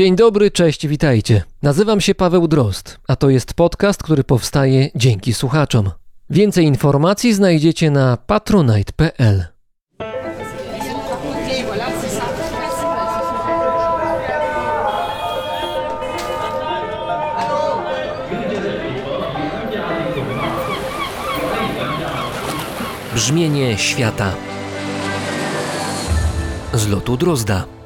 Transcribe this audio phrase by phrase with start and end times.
[0.00, 1.42] Dzień dobry, cześć, witajcie.
[1.62, 5.90] Nazywam się Paweł Drost, a to jest podcast, który powstaje dzięki słuchaczom.
[6.30, 9.44] Więcej informacji znajdziecie na patronite.pl.
[23.14, 24.32] Brzmienie świata
[26.74, 27.79] z lotu Drozda.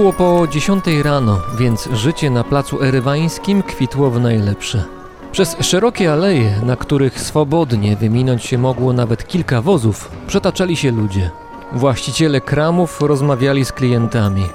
[0.00, 4.84] Było po 10 rano, więc życie na placu erywańskim kwitło w najlepsze.
[5.32, 11.30] Przez szerokie aleje, na których swobodnie wyminąć się mogło nawet kilka wozów, przetaczali się ludzie.
[11.72, 14.46] Właściciele kramów rozmawiali z klientami.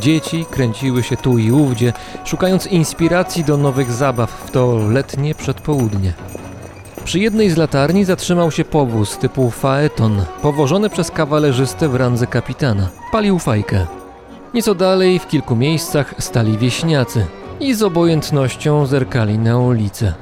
[0.00, 1.92] Dzieci kręciły się tu i ówdzie,
[2.24, 6.12] szukając inspiracji do nowych zabaw w to letnie przedpołudnie.
[7.04, 12.88] Przy jednej z latarni zatrzymał się powóz typu faeton, powożony przez kawalerzystę w randze kapitana.
[13.12, 14.01] Palił fajkę.
[14.54, 17.26] Nieco dalej, w kilku miejscach, stali wieśniacy
[17.60, 20.14] i z obojętnością zerkali na ulicę.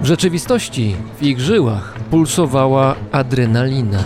[0.00, 4.04] W rzeczywistości w ich żyłach pulsowała adrenalina.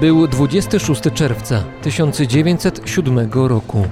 [0.00, 3.84] Był 26 czerwca 1907 roku.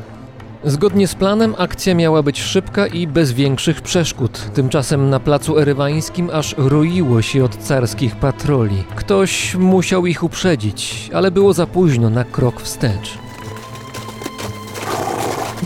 [0.67, 4.51] Zgodnie z planem akcja miała być szybka i bez większych przeszkód.
[4.55, 8.85] Tymczasem na placu erywańskim aż roiło się od carskich patroli.
[8.97, 13.19] Ktoś musiał ich uprzedzić, ale było za późno na krok wstecz.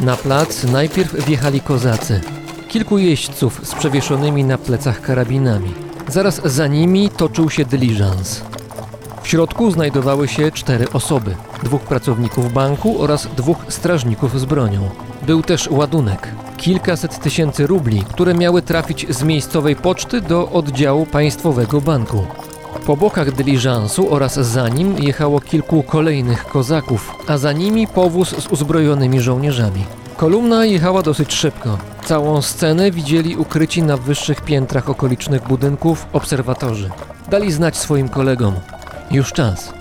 [0.02, 2.20] Na plac najpierw wjechali kozacy.
[2.68, 5.72] Kilku jeźdźców z przewieszonymi na plecach karabinami.
[6.08, 8.49] Zaraz za nimi toczył się dyliżans.
[9.22, 14.90] W środku znajdowały się cztery osoby: dwóch pracowników banku oraz dwóch strażników z bronią.
[15.26, 21.80] Był też ładunek kilkaset tysięcy rubli, które miały trafić z miejscowej poczty do oddziału państwowego
[21.80, 22.26] banku.
[22.86, 28.46] Po bokach dyliżansu oraz za nim jechało kilku kolejnych kozaków, a za nimi powóz z
[28.46, 29.84] uzbrojonymi żołnierzami.
[30.16, 31.78] Kolumna jechała dosyć szybko.
[32.04, 36.90] Całą scenę widzieli ukryci na wyższych piętrach okolicznych budynków obserwatorzy.
[37.30, 38.54] Dali znać swoim kolegom.
[39.10, 39.72] Już czas.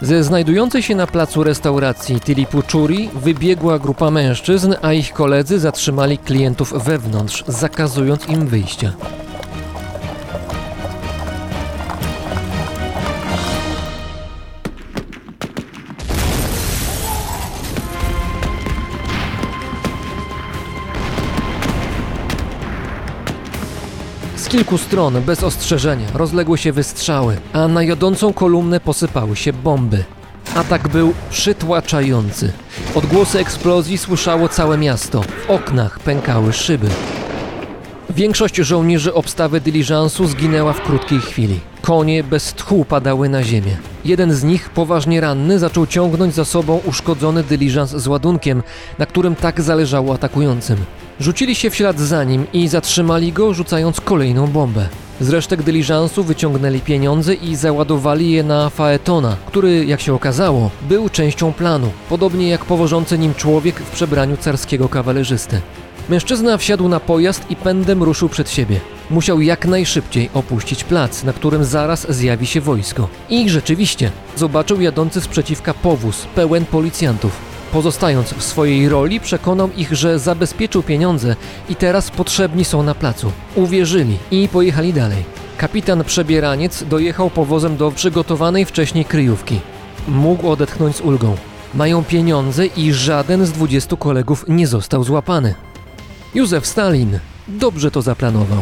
[0.00, 6.84] Ze znajdującej się na placu restauracji Tilipuchuri wybiegła grupa mężczyzn, a ich koledzy zatrzymali klientów
[6.84, 8.92] wewnątrz, zakazując im wyjścia.
[24.50, 30.04] Kilku stron, bez ostrzeżenia, rozległy się wystrzały, a na jodącą kolumnę posypały się bomby.
[30.54, 32.52] Atak był przytłaczający.
[32.94, 35.22] Odgłosy eksplozji słyszało całe miasto.
[35.22, 36.88] W oknach pękały szyby.
[38.10, 41.60] Większość żołnierzy obstawy dyliżansu zginęła w krótkiej chwili.
[41.82, 43.76] Konie bez tchu padały na ziemię.
[44.04, 48.62] Jeden z nich, poważnie ranny, zaczął ciągnąć za sobą uszkodzony dyliżans z ładunkiem,
[48.98, 50.76] na którym tak zależało atakującym.
[51.20, 54.88] Rzucili się w ślad za nim i zatrzymali go, rzucając kolejną bombę.
[55.20, 61.08] Z resztek dyliżansu wyciągnęli pieniądze i załadowali je na faetona, który, jak się okazało, był
[61.08, 65.60] częścią planu, podobnie jak powożący nim człowiek w przebraniu carskiego kawalerzysty.
[66.08, 68.80] Mężczyzna wsiadł na pojazd i pędem ruszył przed siebie.
[69.10, 73.08] Musiał jak najszybciej opuścić plac, na którym zaraz zjawi się wojsko.
[73.30, 77.49] I rzeczywiście, zobaczył jadący sprzeciwka powóz pełen policjantów.
[77.72, 81.36] Pozostając w swojej roli, przekonał ich, że zabezpieczył pieniądze
[81.68, 83.32] i teraz potrzebni są na placu.
[83.54, 85.24] Uwierzyli i pojechali dalej.
[85.58, 89.60] Kapitan Przebieraniec dojechał powozem do przygotowanej wcześniej kryjówki.
[90.08, 91.36] Mógł odetchnąć z ulgą.
[91.74, 95.54] Mają pieniądze i żaden z dwudziestu kolegów nie został złapany.
[96.34, 98.58] Józef Stalin dobrze to zaplanował.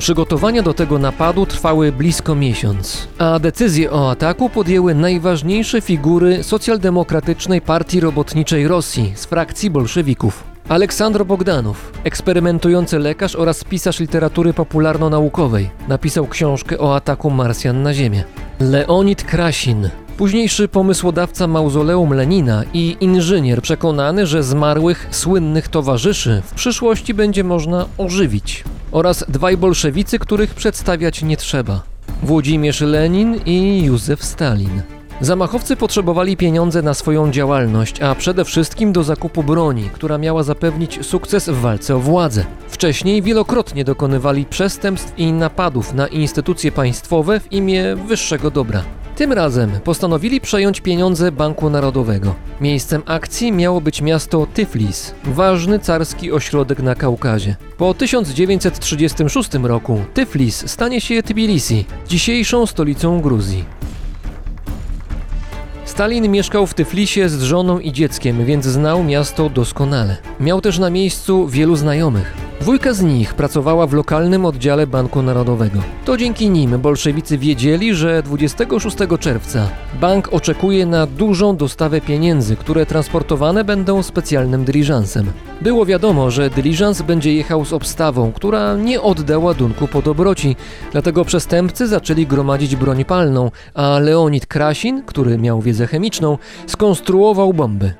[0.00, 7.60] Przygotowania do tego napadu trwały blisko miesiąc, a decyzję o ataku podjęły najważniejsze figury socjaldemokratycznej
[7.60, 10.44] partii robotniczej Rosji z frakcji bolszewików.
[10.68, 18.24] Aleksandr Bogdanow, eksperymentujący lekarz oraz pisarz literatury popularno-naukowej, napisał książkę o ataku Marsjan na Ziemię.
[18.60, 19.88] Leonid Krasin,
[20.20, 27.86] późniejszy pomysłodawca mauzoleum Lenina i inżynier przekonany, że zmarłych słynnych towarzyszy w przyszłości będzie można
[27.98, 28.64] ożywić.
[28.92, 31.82] Oraz dwaj bolszewicy, których przedstawiać nie trzeba.
[32.22, 34.82] Włodzimierz Lenin i Józef Stalin.
[35.20, 41.06] Zamachowcy potrzebowali pieniądze na swoją działalność, a przede wszystkim do zakupu broni, która miała zapewnić
[41.06, 42.44] sukces w walce o władzę.
[42.68, 48.82] Wcześniej wielokrotnie dokonywali przestępstw i napadów na instytucje państwowe w imię wyższego dobra.
[49.20, 52.34] Tym razem postanowili przejąć pieniądze Banku Narodowego.
[52.60, 57.56] Miejscem akcji miało być miasto Tyflis, ważny carski ośrodek na Kaukazie.
[57.76, 63.64] Po 1936 roku Tyflis stanie się Tbilisi, dzisiejszą stolicą Gruzji.
[65.84, 70.16] Stalin mieszkał w Tyflisie z żoną i dzieckiem, więc znał miasto doskonale.
[70.40, 72.49] Miał też na miejscu wielu znajomych.
[72.60, 75.80] Dwójka z nich pracowała w lokalnym oddziale Banku Narodowego.
[76.04, 79.68] To dzięki nim bolszewicy wiedzieli, że 26 czerwca
[80.00, 85.32] bank oczekuje na dużą dostawę pieniędzy, które transportowane będą specjalnym dyliżansem.
[85.60, 90.56] Było wiadomo, że dyliżans będzie jechał z obstawą, która nie odda ładunku po dobroci,
[90.92, 97.94] dlatego przestępcy zaczęli gromadzić broń palną, a Leonid Krasin, który miał wiedzę chemiczną, skonstruował bomby.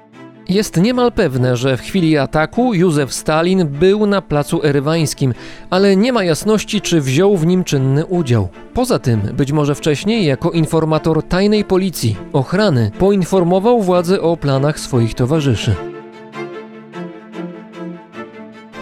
[0.50, 5.34] Jest niemal pewne, że w chwili ataku Józef Stalin był na placu erywańskim,
[5.70, 8.48] ale nie ma jasności, czy wziął w nim czynny udział.
[8.74, 15.14] Poza tym, być może wcześniej, jako informator tajnej policji, ochrany, poinformował władze o planach swoich
[15.14, 15.74] towarzyszy.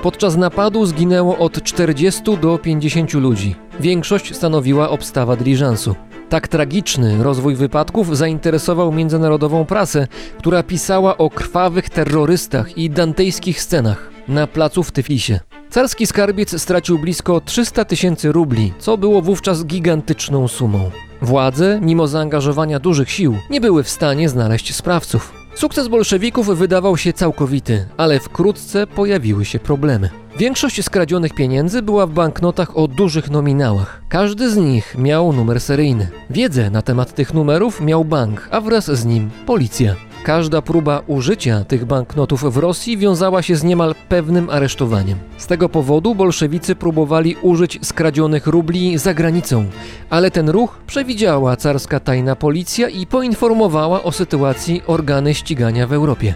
[0.03, 3.57] Podczas napadu zginęło od 40 do 50 ludzi.
[3.81, 5.95] Większość stanowiła obstawa diliżansu.
[6.29, 10.07] Tak tragiczny rozwój wypadków zainteresował międzynarodową prasę,
[10.39, 15.41] która pisała o krwawych terrorystach i dantejskich scenach na placu w Tyflisie.
[15.71, 20.91] Carski skarbiec stracił blisko 300 tysięcy rubli, co było wówczas gigantyczną sumą.
[21.23, 25.38] Władze, mimo zaangażowania dużych sił, nie były w stanie znaleźć sprawców.
[25.59, 30.11] Sukces bolszewików wydawał się całkowity, ale wkrótce pojawiły się problemy.
[30.39, 34.03] Większość skradzionych pieniędzy była w banknotach o dużych nominałach.
[34.09, 36.09] Każdy z nich miał numer seryjny.
[36.31, 39.95] Wiedzę na temat tych numerów miał bank, a wraz z nim policja.
[40.23, 45.19] Każda próba użycia tych banknotów w Rosji wiązała się z niemal pewnym aresztowaniem.
[45.39, 49.65] Z tego powodu bolszewicy próbowali użyć skradzionych rubli za granicą,
[50.11, 56.35] ale ten ruch przewidziała carska tajna policja i poinformowała o sytuacji organy ścigania w Europie.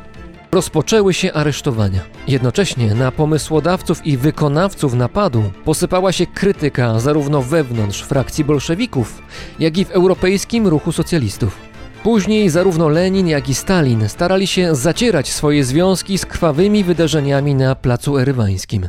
[0.53, 2.01] Rozpoczęły się aresztowania.
[2.29, 9.23] Jednocześnie na pomysłodawców i wykonawców napadu posypała się krytyka zarówno wewnątrz frakcji bolszewików,
[9.59, 11.72] jak i w europejskim ruchu socjalistów.
[12.03, 17.75] Później zarówno Lenin, jak i Stalin starali się zacierać swoje związki z krwawymi wydarzeniami na
[17.75, 18.89] placu erywańskim.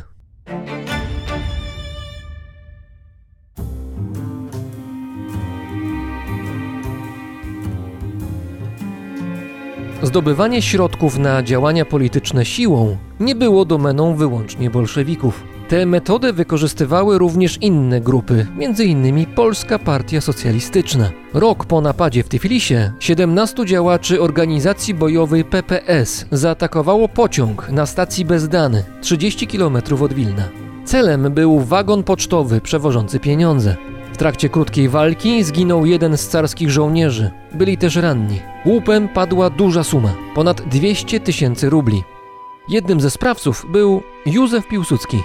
[10.02, 15.53] Zdobywanie środków na działania polityczne siłą nie było domeną wyłącznie bolszewików.
[15.74, 19.26] Tę metodę wykorzystywały również inne grupy, m.in.
[19.26, 21.10] Polska Partia Socjalistyczna.
[21.32, 28.84] Rok po napadzie w Tyflisie 17 działaczy organizacji bojowej PPS zaatakowało pociąg na stacji Bezdany,
[29.00, 30.48] 30 km od Wilna.
[30.84, 33.76] Celem był wagon pocztowy przewożący pieniądze.
[34.12, 37.30] W trakcie krótkiej walki zginął jeden z carskich żołnierzy.
[37.54, 38.40] Byli też ranni.
[38.66, 42.02] Łupem padła duża suma ponad 200 tysięcy rubli.
[42.68, 45.18] Jednym ze sprawców był Józef Piłsudski.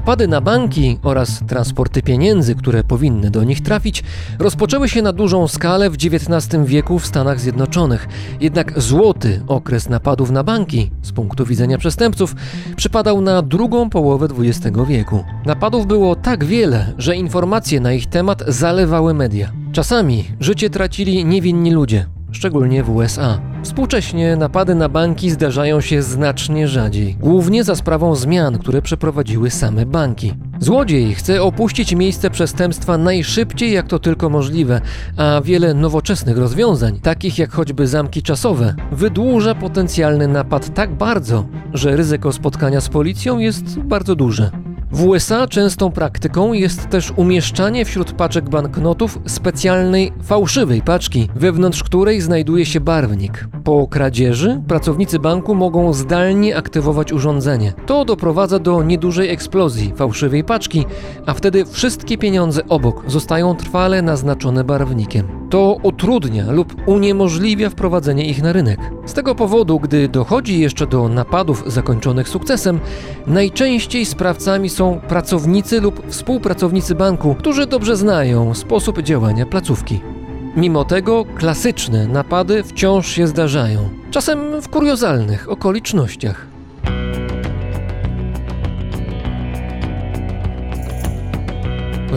[0.00, 4.02] Napady na banki oraz transporty pieniędzy, które powinny do nich trafić,
[4.38, 8.08] rozpoczęły się na dużą skalę w XIX wieku w Stanach Zjednoczonych.
[8.40, 12.34] Jednak złoty okres napadów na banki, z punktu widzenia przestępców,
[12.76, 15.24] przypadał na drugą połowę XX wieku.
[15.46, 19.52] Napadów było tak wiele, że informacje na ich temat zalewały media.
[19.72, 23.49] Czasami życie tracili niewinni ludzie, szczególnie w USA.
[23.62, 29.86] Współcześnie napady na banki zdarzają się znacznie rzadziej, głównie za sprawą zmian, które przeprowadziły same
[29.86, 30.34] banki.
[30.58, 34.80] Złodziej chce opuścić miejsce przestępstwa najszybciej jak to tylko możliwe,
[35.16, 41.96] a wiele nowoczesnych rozwiązań, takich jak choćby zamki czasowe, wydłuża potencjalny napad tak bardzo, że
[41.96, 44.50] ryzyko spotkania z policją jest bardzo duże.
[44.92, 52.20] W USA częstą praktyką jest też umieszczanie wśród paczek banknotów specjalnej fałszywej paczki, wewnątrz której
[52.20, 53.48] znajduje się barwnik.
[53.64, 57.72] Po kradzieży pracownicy banku mogą zdalnie aktywować urządzenie.
[57.86, 60.84] To doprowadza do niedużej eksplozji fałszywej paczki,
[61.26, 65.40] a wtedy wszystkie pieniądze obok zostają trwale naznaczone barwnikiem.
[65.50, 68.80] To utrudnia lub uniemożliwia wprowadzenie ich na rynek.
[69.06, 72.80] Z tego powodu, gdy dochodzi jeszcze do napadów zakończonych sukcesem,
[73.26, 80.00] najczęściej sprawcami są pracownicy lub współpracownicy banku, którzy dobrze znają sposób działania placówki.
[80.56, 83.88] Mimo tego klasyczne napady wciąż się zdarzają.
[84.10, 86.49] czasem w kuriozalnych okolicznościach.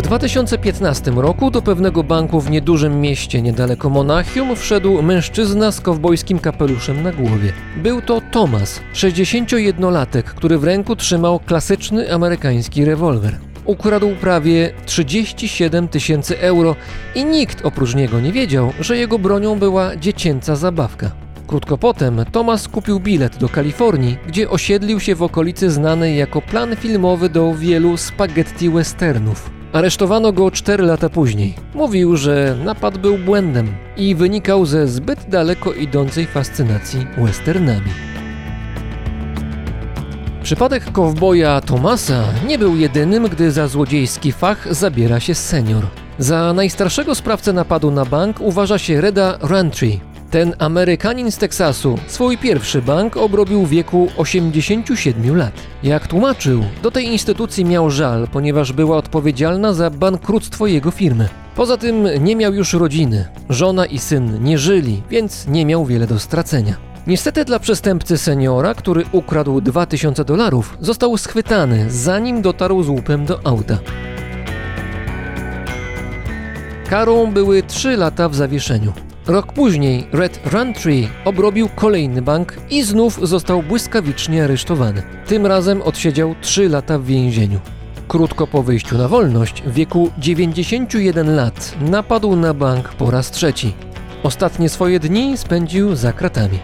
[0.03, 7.03] 2015 roku do pewnego banku w niedużym mieście niedaleko Monachium wszedł mężczyzna z kowbojskim kapeluszem
[7.03, 7.53] na głowie.
[7.77, 13.37] Był to Thomas, 61-latek, który w ręku trzymał klasyczny amerykański rewolwer.
[13.65, 16.75] Ukradł prawie 37 tysięcy euro
[17.15, 21.11] i nikt oprócz niego nie wiedział, że jego bronią była dziecięca zabawka.
[21.47, 26.75] Krótko potem Thomas kupił bilet do Kalifornii, gdzie osiedlił się w okolicy znanej jako plan
[26.75, 29.62] filmowy do wielu spaghetti westernów.
[29.73, 31.53] Aresztowano go 4 lata później.
[31.73, 37.91] Mówił, że napad był błędem i wynikał ze zbyt daleko idącej fascynacji westernami.
[40.43, 45.83] Przypadek kowboja Tomasa nie był jedynym, gdy za złodziejski fach zabiera się senior.
[46.17, 49.99] Za najstarszego sprawcę napadu na bank uważa się Reda Rantry,
[50.33, 55.53] ten Amerykanin z Teksasu swój pierwszy bank obrobił w wieku 87 lat.
[55.83, 61.29] Jak tłumaczył, do tej instytucji miał żal, ponieważ była odpowiedzialna za bankructwo jego firmy.
[61.55, 66.07] Poza tym nie miał już rodziny, żona i syn nie żyli, więc nie miał wiele
[66.07, 66.75] do stracenia.
[67.07, 73.39] Niestety dla przestępcy seniora, który ukradł 2000 dolarów, został schwytany, zanim dotarł z łupem do
[73.43, 73.77] auta.
[76.89, 78.93] Karą były 3 lata w zawieszeniu.
[79.27, 85.03] Rok później Red Runtree obrobił kolejny bank i znów został błyskawicznie aresztowany.
[85.27, 87.59] Tym razem odsiedział 3 lata w więzieniu.
[88.07, 93.73] Krótko po wyjściu na wolność, w wieku 91 lat, napadł na bank po raz trzeci.
[94.23, 96.59] Ostatnie swoje dni spędził za kratami.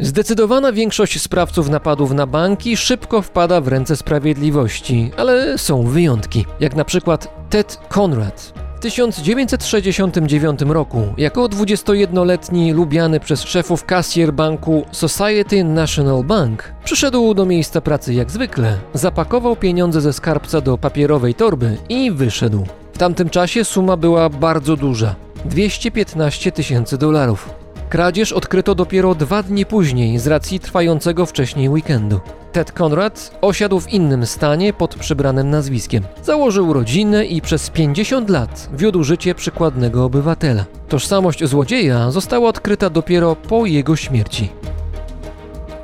[0.00, 6.76] Zdecydowana większość sprawców napadów na banki szybko wpada w ręce sprawiedliwości, ale są wyjątki, jak
[6.76, 15.64] na przykład Ted Conrad, w 1969 roku, jako 21-letni lubiany przez szefów kasjer banku Society
[15.64, 21.76] National Bank, przyszedł do miejsca pracy jak zwykle, zapakował pieniądze ze skarbca do papierowej torby
[21.88, 22.66] i wyszedł.
[22.92, 27.57] W tamtym czasie suma była bardzo duża 215 tysięcy dolarów.
[27.88, 32.20] Kradzież odkryto dopiero dwa dni później z racji trwającego wcześniej weekendu.
[32.52, 36.04] Ted Conrad osiadł w innym stanie pod przybranym nazwiskiem.
[36.22, 40.64] Założył rodzinę i przez 50 lat wiódł życie przykładnego obywatela.
[40.88, 44.48] Tożsamość złodzieja została odkryta dopiero po jego śmierci.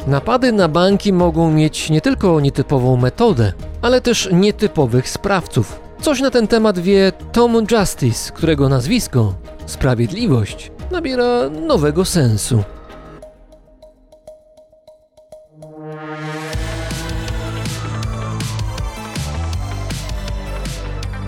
[0.06, 5.80] Napady na banki mogą mieć nie tylko nietypową metodę, ale też nietypowych sprawców.
[6.00, 9.34] Coś na ten temat wie Tom Justice, którego nazwisko
[9.66, 12.64] Sprawiedliwość nabiera nowego sensu.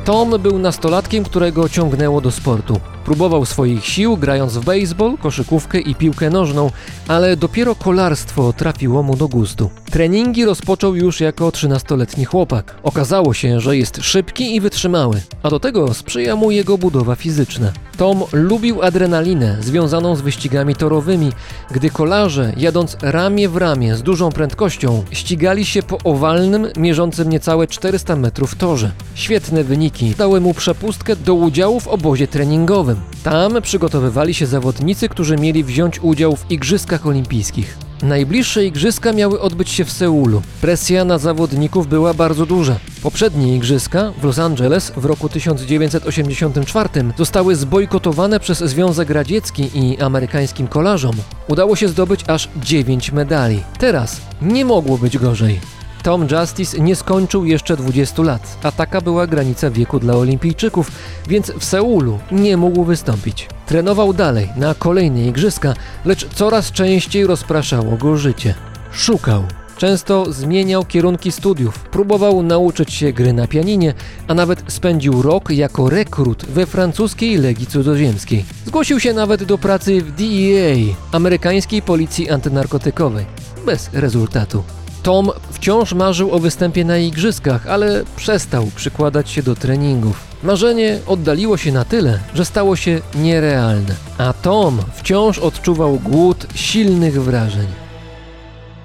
[0.04, 2.80] Tom był nastolatkiem, którego ciągnęło do sportu.
[3.06, 6.70] Próbował swoich sił grając w baseball, koszykówkę i piłkę nożną,
[7.08, 9.70] ale dopiero kolarstwo trafiło mu do gustu.
[9.90, 12.75] Treningi rozpoczął już jako 13-letni chłopak.
[12.82, 17.72] Okazało się, że jest szybki i wytrzymały, a do tego sprzyja mu jego budowa fizyczna.
[17.96, 21.32] Tom lubił adrenalinę związaną z wyścigami torowymi,
[21.70, 27.66] gdy kolarze, jadąc ramię w ramię z dużą prędkością, ścigali się po owalnym, mierzącym niecałe
[27.66, 28.90] 400 metrów torze.
[29.14, 32.96] Świetne wyniki dały mu przepustkę do udziału w obozie treningowym.
[33.23, 37.79] Tam przygotowywali się zawodnicy, którzy mieli wziąć udział w Igrzyskach Olimpijskich.
[38.03, 40.43] Najbliższe igrzyska miały odbyć się w Seulu.
[40.61, 42.76] Presja na zawodników była bardzo duża.
[43.03, 46.88] Poprzednie igrzyska w Los Angeles w roku 1984
[47.19, 51.17] zostały zbojkotowane przez Związek Radziecki i amerykańskim kolarzom.
[51.49, 53.62] Udało się zdobyć aż 9 medali.
[53.79, 55.61] Teraz nie mogło być gorzej.
[56.06, 60.92] Tom Justice nie skończył jeszcze 20 lat, a taka była granica wieku dla olimpijczyków,
[61.28, 63.48] więc w Seulu nie mógł wystąpić.
[63.66, 68.54] Trenował dalej na kolejne igrzyska, lecz coraz częściej rozpraszało go życie.
[68.92, 69.42] Szukał.
[69.78, 73.94] Często zmieniał kierunki studiów, próbował nauczyć się gry na pianinie,
[74.28, 78.44] a nawet spędził rok jako rekrut we francuskiej Legii Cudzoziemskiej.
[78.66, 83.26] Zgłosił się nawet do pracy w DEA, amerykańskiej policji antynarkotykowej.
[83.64, 84.75] Bez rezultatu.
[85.06, 90.25] Tom wciąż marzył o występie na igrzyskach, ale przestał przykładać się do treningów.
[90.42, 97.22] Marzenie oddaliło się na tyle, że stało się nierealne, a Tom wciąż odczuwał głód silnych
[97.22, 97.66] wrażeń.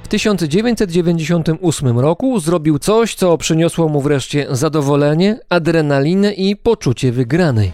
[0.04, 7.72] W 1998 roku zrobił coś, co przyniosło mu wreszcie zadowolenie, adrenalinę i poczucie wygranej.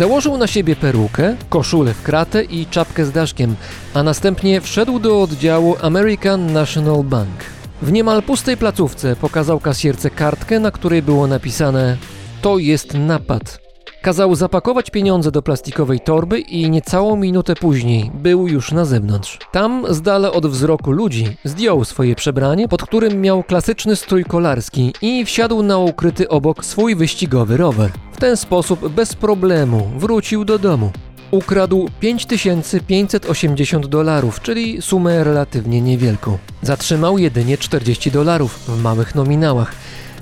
[0.00, 3.56] Założył na siebie perukę, koszulę w kratę i czapkę z daszkiem,
[3.94, 7.44] a następnie wszedł do oddziału American National Bank.
[7.82, 11.96] W niemal pustej placówce pokazał kasjerce kartkę, na której było napisane:
[12.42, 13.59] To jest napad.
[14.02, 19.38] Kazał zapakować pieniądze do plastikowej torby i niecałą minutę później był już na zewnątrz.
[19.52, 24.92] Tam, z dala od wzroku ludzi, zdjął swoje przebranie, pod którym miał klasyczny strój kolarski
[25.02, 27.90] i wsiadł na ukryty obok swój wyścigowy rower.
[28.12, 30.90] W ten sposób bez problemu wrócił do domu.
[31.30, 36.38] Ukradł 5580 dolarów, czyli sumę relatywnie niewielką.
[36.62, 39.72] Zatrzymał jedynie 40 dolarów w małych nominałach.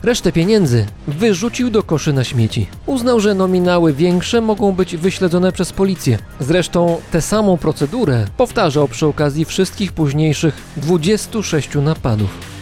[0.02, 2.66] Resztę pieniędzy wyrzucił do koszy na śmieci.
[2.86, 6.18] Uznał, że nominały większe mogą być wyśledzone przez policję.
[6.40, 12.57] Zresztą tę samą procedurę powtarzał przy okazji wszystkich późniejszych 26 napadów.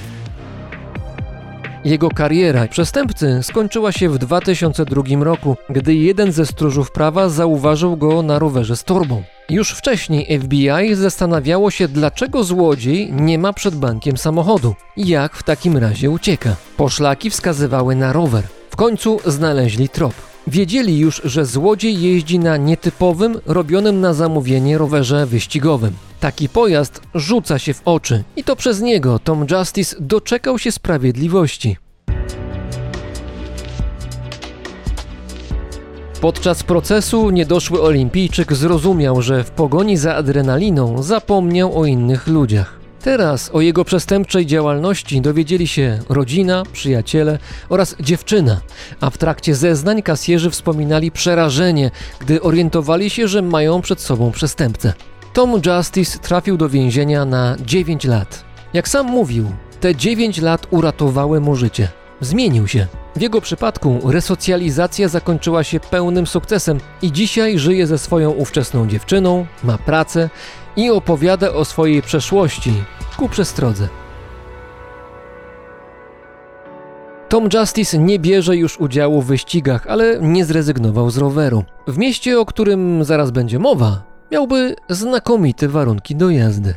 [1.87, 8.23] Jego kariera przestępcy skończyła się w 2002 roku, gdy jeden ze stróżów prawa zauważył go
[8.23, 9.23] na rowerze z torbą.
[9.49, 15.77] Już wcześniej FBI zastanawiało się, dlaczego złodziej nie ma przed bankiem samochodu jak w takim
[15.77, 16.57] razie ucieka.
[16.77, 18.45] Poszlaki wskazywały na rower.
[18.71, 20.15] W końcu znaleźli trop.
[20.47, 25.93] Wiedzieli już, że złodziej jeździ na nietypowym, robionym na zamówienie rowerze wyścigowym.
[26.21, 31.77] Taki pojazd rzuca się w oczy i to przez niego Tom Justice doczekał się sprawiedliwości.
[36.21, 42.86] Podczas procesu niedoszły olimpijczyk zrozumiał, że w pogoni za adrenaliną zapomniał o innych ludziach.
[43.07, 48.61] Teraz o jego przestępczej działalności dowiedzieli się rodzina, przyjaciele oraz dziewczyna,
[49.01, 54.93] a w trakcie zeznań kasjerzy wspominali przerażenie, gdy orientowali się, że mają przed sobą przestępcę.
[55.33, 58.45] Tom Justice trafił do więzienia na 9 lat.
[58.73, 61.89] Jak sam mówił, te 9 lat uratowały mu życie.
[62.21, 62.87] Zmienił się.
[63.17, 69.47] W jego przypadku resocjalizacja zakończyła się pełnym sukcesem i dzisiaj żyje ze swoją ówczesną dziewczyną,
[69.65, 70.31] ma pracę
[70.77, 72.73] i opowiada o swojej przeszłości
[73.17, 73.89] ku przestrodze.
[77.29, 81.65] Tom Justice nie bierze już udziału w wyścigach, ale nie zrezygnował z roweru.
[81.87, 86.75] W mieście, o którym zaraz będzie mowa, miałby znakomite warunki do jazdy.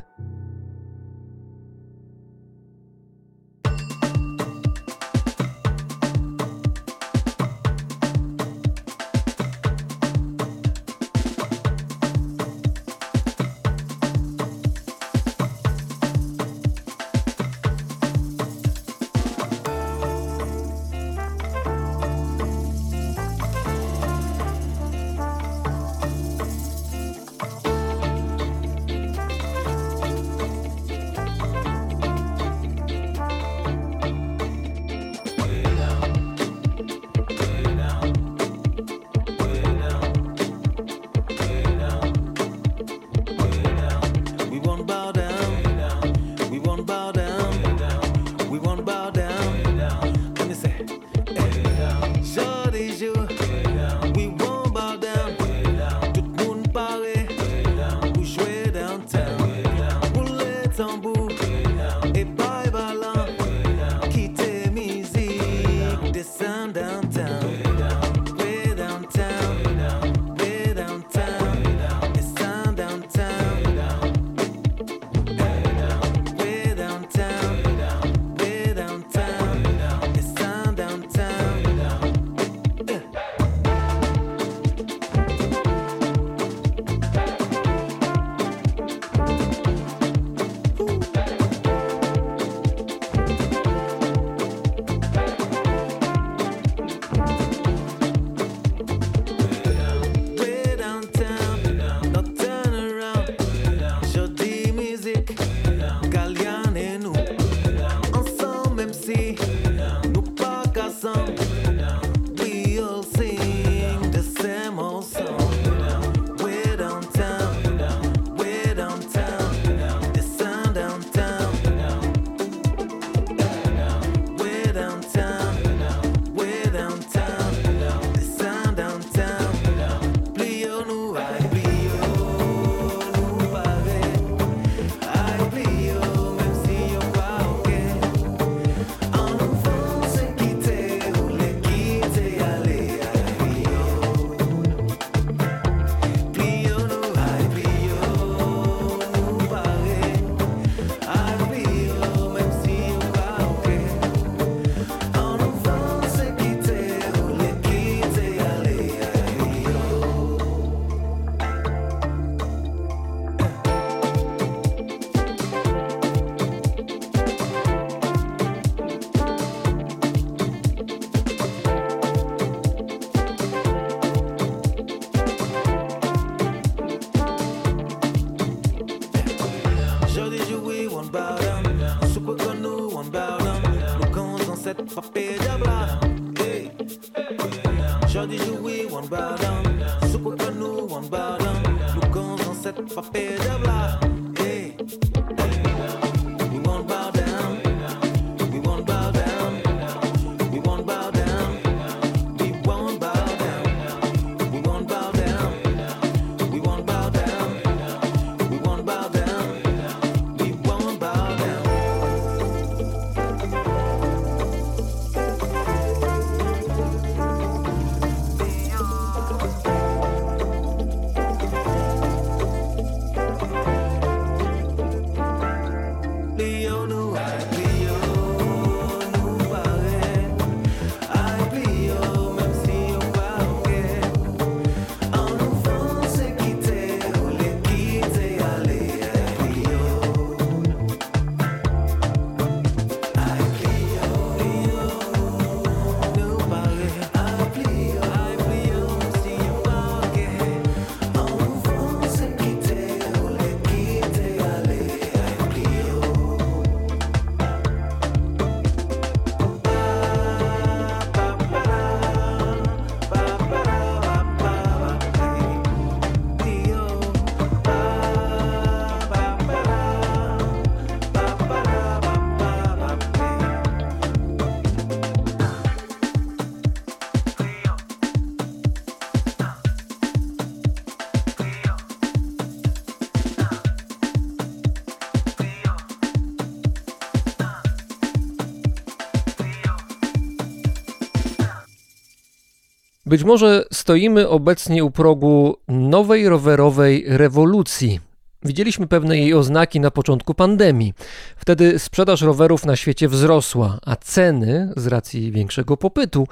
[293.10, 298.00] Być może stoimy obecnie u progu nowej rowerowej rewolucji.
[298.43, 300.93] Widzieliśmy pewne jej oznaki na początku pandemii.
[301.38, 306.28] Wtedy sprzedaż rowerów na świecie wzrosła, a ceny, z racji większego popytu,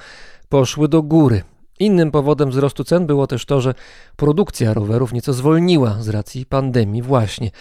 [0.49, 1.43] poszły do góry.
[1.79, 3.73] Innym powodem wzrostu cen było też to, że
[4.15, 7.51] produkcja rowerów nieco zwolniła z racji pandemii, właśnie.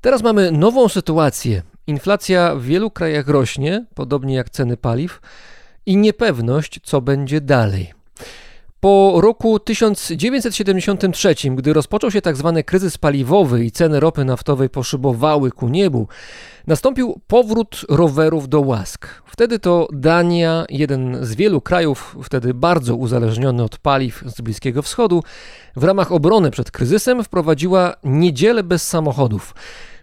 [0.00, 1.62] Teraz mamy nową sytuację.
[1.86, 5.20] Inflacja w wielu krajach rośnie, podobnie jak ceny paliw,
[5.86, 7.99] i niepewność, co będzie dalej.
[8.80, 12.62] Po roku 1973, gdy rozpoczął się tzw.
[12.66, 16.08] kryzys paliwowy i ceny ropy naftowej poszybowały ku niebu,
[16.66, 19.22] nastąpił powrót rowerów do łask.
[19.26, 25.22] Wtedy to Dania, jeden z wielu krajów wtedy bardzo uzależniony od paliw z Bliskiego Wschodu,
[25.76, 29.54] w ramach obrony przed kryzysem wprowadziła niedzielę bez samochodów.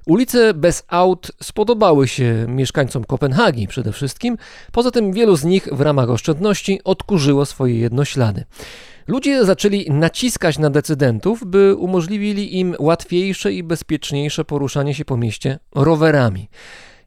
[0.08, 4.38] Ulice bez aut spodobały się mieszkańcom Kopenhagi przede wszystkim.
[4.72, 8.44] Poza tym wielu z nich w ramach oszczędności odkurzyło swoje jednoślady.
[9.08, 15.60] Ludzie zaczęli naciskać na decydentów, by umożliwili im łatwiejsze i bezpieczniejsze poruszanie się po mieście
[15.76, 16.50] rowerami.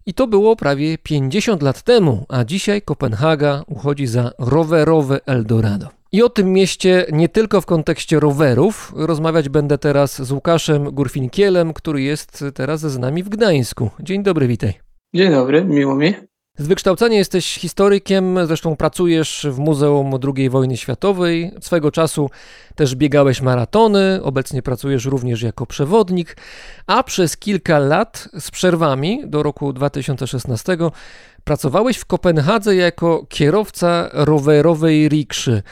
[0.07, 6.00] I to było prawie 50 lat temu, a dzisiaj Kopenhaga uchodzi za rowerowe Eldorado.
[6.13, 11.73] I o tym mieście nie tylko w kontekście rowerów rozmawiać będę teraz z Łukaszem Gurfinkielem,
[11.73, 13.91] który jest teraz z nami w Gdańsku.
[14.01, 14.75] Dzień dobry, witaj.
[15.15, 16.15] Dzień dobry, miło mi.
[16.59, 21.51] Z wykształcenia jesteś historykiem, zresztą pracujesz w Muzeum II wojny światowej.
[21.61, 22.31] Swego czasu
[22.75, 26.37] też biegałeś maratony, obecnie pracujesz również jako przewodnik,
[26.87, 30.77] a przez kilka lat z przerwami do roku 2016
[31.45, 35.63] pracowałeś w Kopenhadze jako kierowca rowerowej rikszy.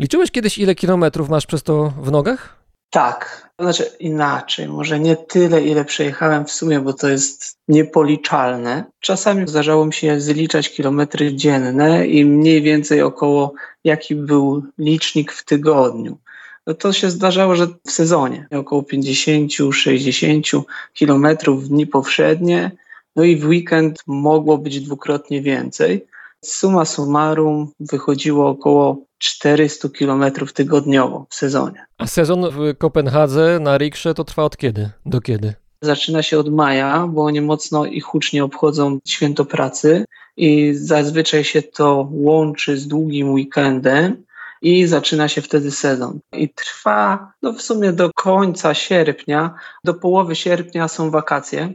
[0.00, 2.58] Liczyłeś kiedyś, ile kilometrów masz przez to w nogach?
[2.90, 8.84] Tak, znaczy inaczej, może nie tyle, ile przejechałem w sumie, bo to jest niepoliczalne.
[9.00, 13.52] Czasami zdarzało mi się zliczać kilometry dzienne i mniej więcej około
[13.84, 16.18] jaki był licznik w tygodniu.
[16.66, 20.62] No to się zdarzało, że w sezonie około 50-60
[20.94, 22.70] kilometrów w dni powszednie,
[23.16, 26.06] no i w weekend mogło być dwukrotnie więcej.
[26.44, 31.86] Suma summarum wychodziło około 400 kilometrów tygodniowo w sezonie.
[31.98, 35.54] A sezon w Kopenhadze na riksze to trwa od kiedy do kiedy?
[35.82, 40.04] Zaczyna się od maja, bo oni mocno i hucznie obchodzą święto pracy
[40.36, 44.24] i zazwyczaj się to łączy z długim weekendem
[44.62, 46.20] i zaczyna się wtedy sezon.
[46.32, 51.72] I trwa no w sumie do końca sierpnia, do połowy sierpnia są wakacje.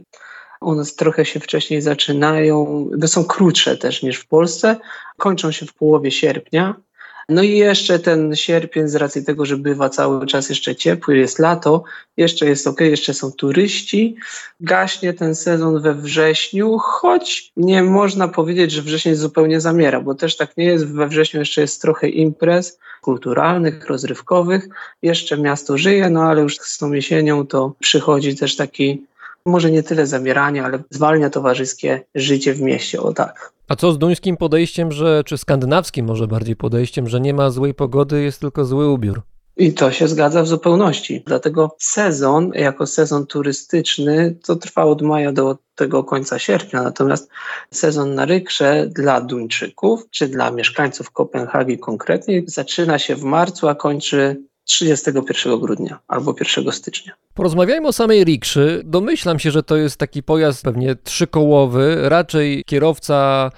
[0.64, 4.76] One trochę się wcześniej zaczynają, są krótsze też niż w Polsce,
[5.16, 6.74] kończą się w połowie sierpnia.
[7.28, 11.38] No i jeszcze ten sierpień, z racji tego, że bywa cały czas jeszcze ciepły, jest
[11.38, 11.84] lato,
[12.16, 14.16] jeszcze jest ok, jeszcze są turyści.
[14.60, 20.36] Gaśnie ten sezon we wrześniu, choć nie można powiedzieć, że wrzesień zupełnie zamiera, bo też
[20.36, 20.86] tak nie jest.
[20.86, 24.68] We wrześniu jeszcze jest trochę imprez kulturalnych, rozrywkowych.
[25.02, 29.02] Jeszcze miasto żyje, no ale już z tą jesienią to przychodzi też taki
[29.46, 33.52] może nie tyle zamieranie, ale zwalnia towarzyskie życie w mieście, o tak.
[33.68, 37.74] A co z duńskim podejściem, że, czy skandynawskim może bardziej podejściem, że nie ma złej
[37.74, 39.22] pogody, jest tylko zły ubiór?
[39.56, 41.22] I to się zgadza w zupełności.
[41.26, 46.82] Dlatego sezon, jako sezon turystyczny, to trwa od maja do tego końca sierpnia.
[46.82, 47.30] Natomiast
[47.70, 53.74] sezon na rykrze dla Duńczyków, czy dla mieszkańców Kopenhagi konkretnie, zaczyna się w marcu, a
[53.74, 57.12] kończy 31 grudnia albo 1 stycznia.
[57.34, 58.82] Porozmawiajmy o samej rikszy.
[58.84, 63.50] Domyślam się, że to jest taki pojazd pewnie trzykołowy, raczej kierowca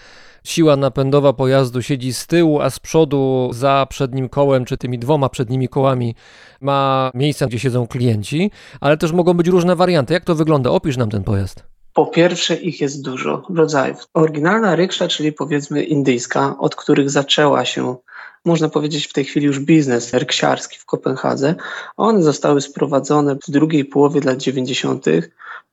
[0.44, 5.28] siła napędowa pojazdu siedzi z tyłu, a z przodu za przednim kołem, czy tymi dwoma
[5.28, 6.14] przednimi kołami
[6.60, 10.14] ma miejsca, gdzie siedzą klienci, ale też mogą być różne warianty.
[10.14, 10.70] Jak to wygląda?
[10.70, 11.64] Opisz nam ten pojazd.
[11.94, 13.98] Po pierwsze, ich jest dużo rodzajów.
[14.14, 17.96] Oryginalna ryksza, czyli powiedzmy indyjska, od których zaczęła się,
[18.44, 21.54] można powiedzieć w tej chwili już biznes ryksiarski w Kopenhadze,
[21.96, 25.04] one zostały sprowadzone w drugiej połowie lat 90.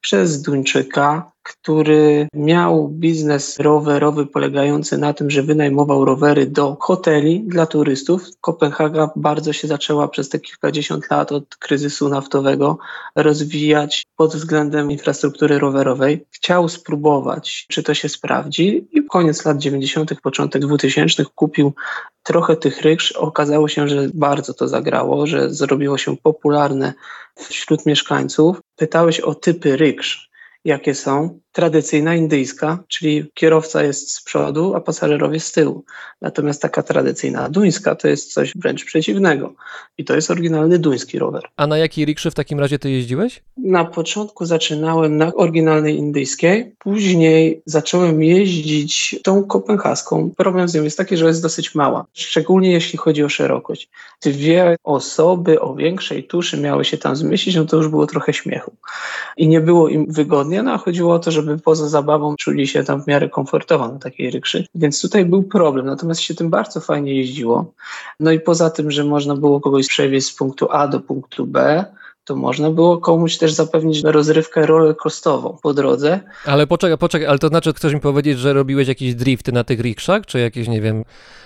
[0.03, 7.65] przez Duńczyka, który miał biznes rowerowy polegający na tym, że wynajmował rowery do hoteli dla
[7.65, 8.23] turystów.
[8.41, 12.77] Kopenhaga bardzo się zaczęła przez te kilkadziesiąt lat od kryzysu naftowego
[13.15, 16.25] rozwijać pod względem infrastruktury rowerowej.
[16.31, 21.73] Chciał spróbować, czy to się sprawdzi i koniec lat 90., początek 2000 kupił
[22.23, 23.11] trochę tych ryksz.
[23.11, 26.93] Okazało się, że bardzo to zagrało, że zrobiło się popularne
[27.35, 28.61] wśród mieszkańców.
[28.75, 30.33] Pytałeś o typy ryksz
[30.65, 31.39] jakie są.
[31.53, 35.83] Tradycyjna indyjska, czyli kierowca jest z przodu, a pasażerowie z tyłu.
[36.21, 39.53] Natomiast taka tradycyjna duńska to jest coś wręcz przeciwnego.
[39.97, 41.43] I to jest oryginalny duński rower.
[41.57, 43.43] A na jakiej rikszy w takim razie ty jeździłeś?
[43.57, 50.31] Na początku zaczynałem na oryginalnej indyjskiej, później zacząłem jeździć tą kopenhaską.
[50.37, 53.89] Problem z nią jest taki, że jest dosyć mała, szczególnie jeśli chodzi o szerokość.
[54.23, 58.71] Dwie osoby o większej tuszy miały się tam zmieścić, no to już było trochę śmiechu.
[59.37, 62.83] I nie było im wygodnie, no a chodziło o to, żeby poza zabawą czuli się
[62.83, 64.65] tam w miarę komfortowo na takiej rykszy.
[64.75, 67.73] Więc tutaj był problem, natomiast się tym bardzo fajnie jeździło.
[68.19, 71.85] No i poza tym, że można było kogoś przewieźć z punktu A do punktu B,
[72.25, 76.19] to można było komuś też zapewnić rozrywkę rollercoastową po drodze.
[76.45, 79.79] Ale poczekaj, poczekaj, ale to znaczy chcesz mi powiedzieć, że robiłeś jakieś drifty na tych
[79.79, 81.03] rikszach, czy jakieś, nie wiem,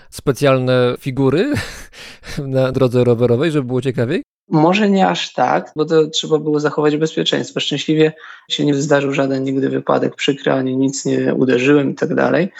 [0.09, 1.53] specjalne figury
[2.37, 4.23] na drodze rowerowej, żeby było ciekawiej?
[4.49, 7.59] Może nie aż tak, bo to trzeba było zachować bezpieczeństwo.
[7.59, 8.13] Szczęśliwie
[8.49, 12.51] się nie zdarzył żaden nigdy wypadek przykry, ani nic nie uderzyłem i tak dalej,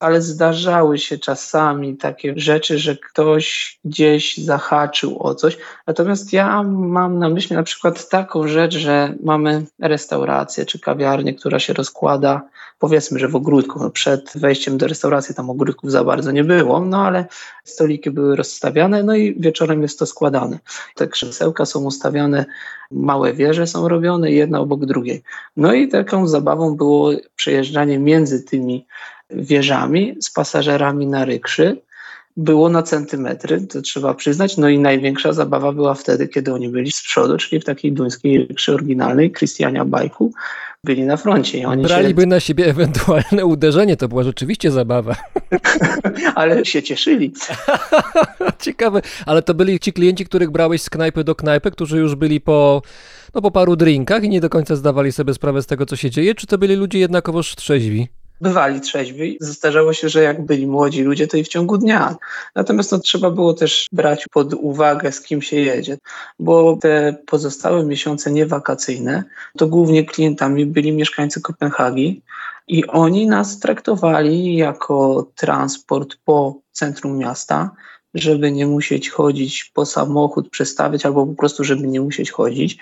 [0.00, 5.58] ale zdarzały się czasami takie rzeczy, że ktoś gdzieś zahaczył o coś.
[5.86, 11.58] Natomiast ja mam na myśli na przykład taką rzecz, że mamy restaurację czy kawiarnię, która
[11.58, 12.42] się rozkłada,
[12.78, 13.78] powiedzmy, że w ogródku.
[13.78, 17.26] No przed wejściem do restauracji tam ogródków za bardzo nie było, no ale
[17.64, 20.58] stoliki były rozstawiane, no i wieczorem jest to składane.
[20.94, 22.44] Te krzesełka są ustawiane,
[22.90, 25.22] małe wieże są robione, jedna obok drugiej.
[25.56, 28.86] No i taką zabawą było przejeżdżanie między tymi
[29.30, 31.80] wieżami z pasażerami na rykszy.
[32.36, 34.56] Było na centymetry, to trzeba przyznać.
[34.56, 38.46] No i największa zabawa była wtedy, kiedy oni byli z przodu, czyli w takiej duńskiej
[38.46, 40.32] rykszy oryginalnej, Christiania Bajku,
[40.84, 41.58] byli na froncie.
[41.58, 42.26] I oni Braliby się...
[42.26, 45.16] na siebie ewentualne uderzenie, to była rzeczywiście zabawa.
[46.34, 47.32] ale się cieszyli.
[48.64, 52.40] Ciekawe, ale to byli ci klienci, których brałeś z knajpy do knajpy, którzy już byli
[52.40, 52.82] po,
[53.34, 56.10] no, po paru drinkach i nie do końca zdawali sobie sprawę z tego, co się
[56.10, 58.08] dzieje, czy to byli ludzie jednakowoż trzeźwi?
[58.40, 59.36] Bywali trzeźwi.
[59.40, 62.16] Zdarzało się, że jak byli młodzi ludzie, to i w ciągu dnia.
[62.54, 65.98] Natomiast no, trzeba było też brać pod uwagę, z kim się jedzie,
[66.38, 69.24] bo te pozostałe miesiące niewakacyjne,
[69.58, 72.22] to głównie klientami byli mieszkańcy Kopenhagi
[72.68, 77.70] i oni nas traktowali jako transport po centrum miasta,
[78.16, 82.78] żeby nie musieć chodzić po samochód, przestawiać, albo po prostu, żeby nie musieć chodzić,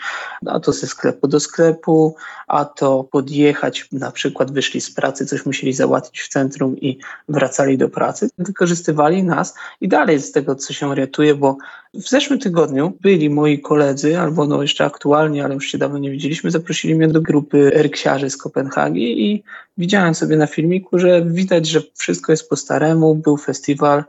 [0.47, 2.17] a to ze sklepu do sklepu,
[2.47, 7.79] a to podjechać, na przykład wyszli z pracy, coś musieli załatwić w centrum i wracali
[7.79, 8.29] do pracy.
[8.39, 11.57] Wykorzystywali nas i dalej z tego, co się orientuje, bo
[11.95, 16.11] w zeszłym tygodniu byli moi koledzy, albo no jeszcze aktualnie, ale już się dawno nie
[16.11, 19.43] widzieliśmy, zaprosili mnie do grupy ryksiarzy z Kopenhagi i
[19.79, 24.05] widziałem sobie na filmiku, że widać, że wszystko jest po staremu, był festiwal,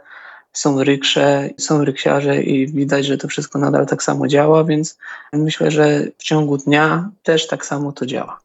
[0.55, 4.97] są ryksze, są ryksiarze i widać, że to wszystko nadal tak samo działa, więc
[5.33, 8.39] myślę, że w ciągu dnia też tak samo to działa.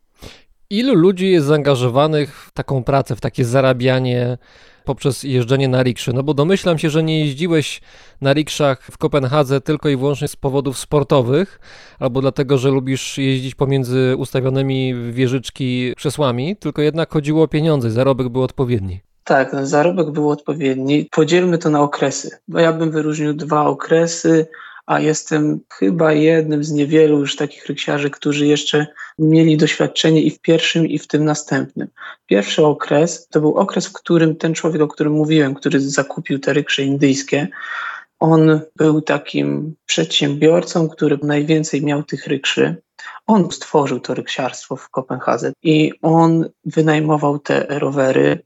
[0.71, 4.39] Ilu ludzi jest zaangażowanych w taką pracę, w takie zarabianie
[4.85, 6.13] poprzez jeżdżenie na rikszy?
[6.13, 7.81] No bo domyślam się, że nie jeździłeś
[8.21, 11.61] na rikszach w Kopenhadze tylko i wyłącznie z powodów sportowych,
[11.99, 18.29] albo dlatego, że lubisz jeździć pomiędzy ustawionymi wieżyczki krzesłami, tylko jednak chodziło o pieniądze, zarobek
[18.29, 19.01] był odpowiedni.
[19.25, 21.09] Tak, zarobek był odpowiedni.
[21.11, 24.47] Podzielmy to na okresy, bo ja bym wyróżnił dwa okresy,
[24.87, 28.87] a jestem chyba jednym z niewielu już takich ryksiarzy, którzy jeszcze
[29.19, 31.89] mieli doświadczenie i w pierwszym, i w tym następnym.
[32.27, 36.53] Pierwszy okres to był okres, w którym ten człowiek, o którym mówiłem, który zakupił te
[36.53, 37.49] ryksze indyjskie,
[38.21, 42.77] on był takim przedsiębiorcą, który najwięcej miał tych rykszy.
[43.27, 48.43] On stworzył to ryksiarstwo w Kopenhadze i on wynajmował te rowery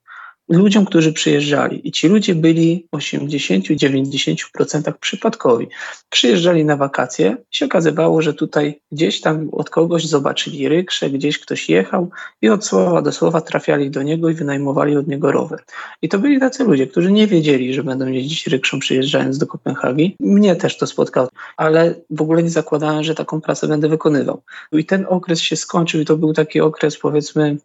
[0.48, 1.88] ludziom, którzy przyjeżdżali.
[1.88, 5.68] I ci ludzie byli w 80-90% przypadkowi.
[6.11, 11.68] Przyjeżdżali na wakacje, się okazywało, że tutaj gdzieś tam od kogoś zobaczyli ryksze, gdzieś ktoś
[11.68, 12.11] jechał
[12.42, 15.64] i od słowa do słowa trafiali do niego i wynajmowali od niego rower.
[16.02, 20.16] I to byli tacy ludzie, którzy nie wiedzieli, że będą jeździć rykszą przyjeżdżając do Kopenhagi.
[20.20, 24.42] Mnie też to spotkało, ale w ogóle nie zakładałem, że taką pracę będę wykonywał.
[24.72, 27.57] I ten okres się skończył i to był taki okres powiedzmy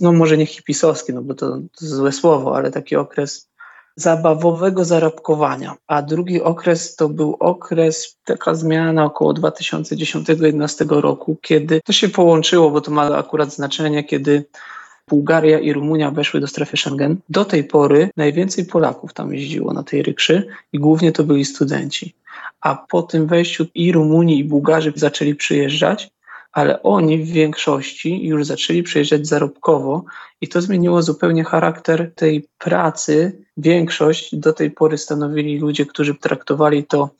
[0.00, 3.48] no może nie hipisowski, no bo to, to złe słowo, ale taki okres
[3.96, 5.74] zabawowego zarobkowania.
[5.86, 12.70] A drugi okres to był okres, taka zmiana około 2010-2011 roku, kiedy to się połączyło,
[12.70, 14.44] bo to ma akurat znaczenie, kiedy
[15.08, 17.16] Bułgaria i Rumunia weszły do strefy Schengen.
[17.28, 22.14] Do tej pory najwięcej Polaków tam jeździło na tej rykszy i głównie to byli studenci.
[22.60, 26.10] A po tym wejściu i Rumunii, i Bułgarzy zaczęli przyjeżdżać,
[26.52, 30.04] ale oni w większości już zaczęli przyjeżdżać zarobkowo
[30.40, 33.44] i to zmieniło zupełnie charakter tej pracy.
[33.56, 37.10] Większość do tej pory stanowili ludzie, którzy traktowali to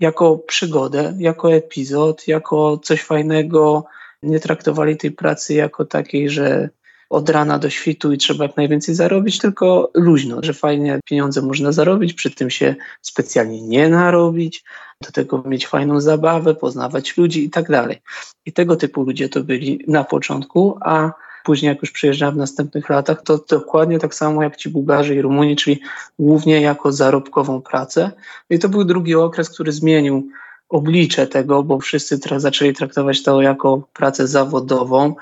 [0.00, 3.84] jako przygodę, jako epizod, jako coś fajnego.
[4.22, 6.68] Nie traktowali tej pracy jako takiej, że
[7.10, 11.72] od rana do świtu i trzeba jak najwięcej zarobić, tylko luźno, że fajnie pieniądze można
[11.72, 14.64] zarobić, przy tym się specjalnie nie narobić,
[15.00, 18.02] do tego mieć fajną zabawę, poznawać ludzi i tak dalej.
[18.46, 21.12] I tego typu ludzie to byli na początku, a
[21.44, 25.22] później jak już przyjeżdżałem w następnych latach, to dokładnie tak samo jak ci Bułgarzy i
[25.22, 25.80] Rumuni, czyli
[26.18, 28.10] głównie jako zarobkową pracę.
[28.50, 30.28] I to był drugi okres, który zmienił
[30.68, 35.14] oblicze tego, bo wszyscy tra zaczęli traktować to jako pracę zawodową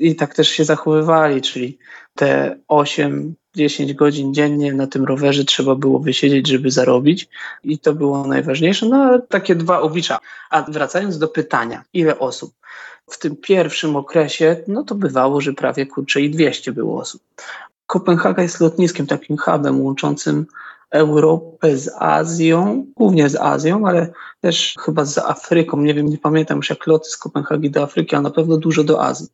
[0.00, 1.78] i tak też się zachowywali, czyli
[2.14, 7.28] te 8 10 godzin dziennie na tym rowerze trzeba było wysiedzieć, żeby zarobić
[7.64, 8.86] i to było najważniejsze.
[8.86, 10.18] No takie dwa oblicza.
[10.50, 12.54] A wracając do pytania, ile osób?
[13.10, 17.22] W tym pierwszym okresie, no to bywało, że prawie kurczę i 200 było osób.
[17.86, 20.46] Kopenhaga jest lotniskiem, takim hubem łączącym
[20.90, 25.80] Europę z Azją, głównie z Azją, ale też chyba z Afryką.
[25.80, 28.84] Nie wiem, nie pamiętam już jak loty z Kopenhagi do Afryki, a na pewno dużo
[28.84, 29.28] do Azji.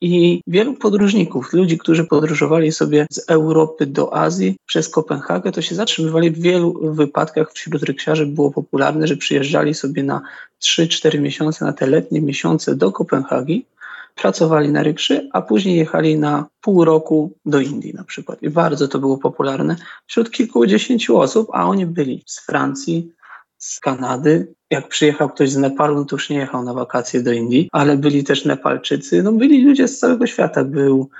[0.00, 5.74] I wielu podróżników, ludzi, którzy podróżowali sobie z Europy do Azji przez Kopenhagę, to się
[5.74, 10.22] zatrzymywali w wielu wypadkach wśród ryksiarzy było popularne, że przyjeżdżali sobie na
[10.62, 13.64] 3-4 miesiące, na te letnie miesiące do Kopenhagi,
[14.14, 18.42] pracowali na rykszy, a później jechali na pół roku do Indii na przykład.
[18.42, 23.12] I bardzo to było popularne wśród kilkudziesięciu osób, a oni byli z Francji,
[23.58, 24.54] z Kanady.
[24.70, 27.96] Jak przyjechał ktoś z Nepalu, no to już nie jechał na wakacje do Indii, ale
[27.96, 30.64] byli też Nepalczycy, no byli ludzie z całego świata.
[30.64, 31.10] Był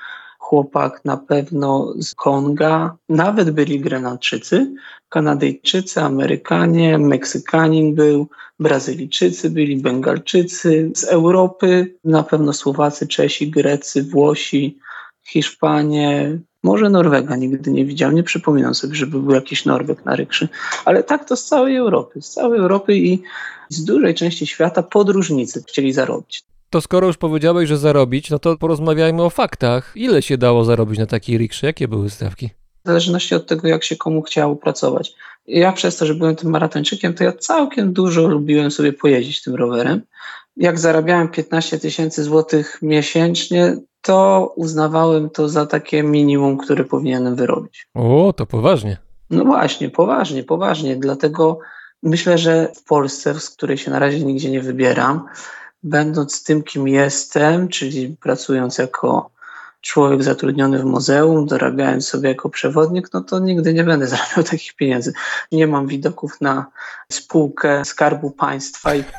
[0.53, 4.75] chłopak na pewno z Konga, nawet byli Grenadczycy,
[5.09, 8.29] Kanadyjczycy, Amerykanie, Meksykanin był,
[8.61, 11.95] Brazylijczycy byli, Bengalczycy, z Europy.
[12.05, 14.79] Na pewno Słowacy, Czesi, Grecy, Włosi,
[15.27, 20.49] Hiszpanie, może Norwega nigdy nie widziałem, nie przypominam sobie, żeby był jakiś Norweg na rykszy,
[20.85, 23.23] ale tak to z całej Europy, z całej Europy i
[23.69, 26.52] z dużej części świata podróżnicy chcieli zarobić.
[26.73, 29.93] To skoro już powiedziałeś, że zarobić, no to porozmawiajmy o faktach.
[29.95, 31.67] Ile się dało zarobić na takiej rikszy?
[31.67, 32.51] Jakie były stawki?
[32.85, 35.15] W zależności od tego, jak się komu chciało pracować.
[35.47, 39.55] Ja przez to, że byłem tym maratończykiem, to ja całkiem dużo lubiłem sobie pojeździć tym
[39.55, 40.03] rowerem.
[40.57, 47.87] Jak zarabiałem 15 tysięcy złotych miesięcznie, to uznawałem to za takie minimum, które powinienem wyrobić.
[47.95, 48.97] O, to poważnie.
[49.31, 50.97] No właśnie, poważnie, poważnie.
[50.97, 51.59] Dlatego
[52.03, 55.25] myślę, że w Polsce, z której się na razie nigdzie nie wybieram,
[55.83, 59.31] będąc tym, kim jestem, czyli pracując jako
[59.81, 64.75] człowiek zatrudniony w muzeum, dorabiając sobie jako przewodnik, no to nigdy nie będę zarabiał takich
[64.75, 65.13] pieniędzy.
[65.53, 66.67] Nie mam widoków na
[67.13, 69.05] spółkę Skarbu Państwa i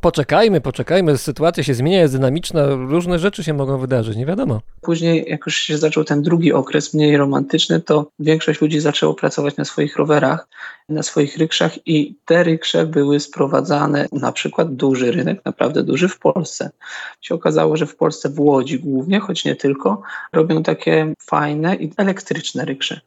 [0.00, 4.60] Poczekajmy, poczekajmy, sytuacja się zmienia, jest dynamiczna, różne rzeczy się mogą wydarzyć, nie wiadomo.
[4.80, 9.56] Później, jak już się zaczął ten drugi okres, mniej romantyczny, to większość ludzi zaczęło pracować
[9.56, 10.48] na swoich rowerach,
[10.88, 16.18] na swoich rykszach i te ryksze były sprowadzane, na przykład duży rynek, naprawdę duży w
[16.18, 16.70] Polsce.
[17.20, 20.02] Się okazało, że w Polsce, w Łodzi głównie, choć nie tylko,
[20.32, 23.00] robią takie fajne i elektryczne ryksze.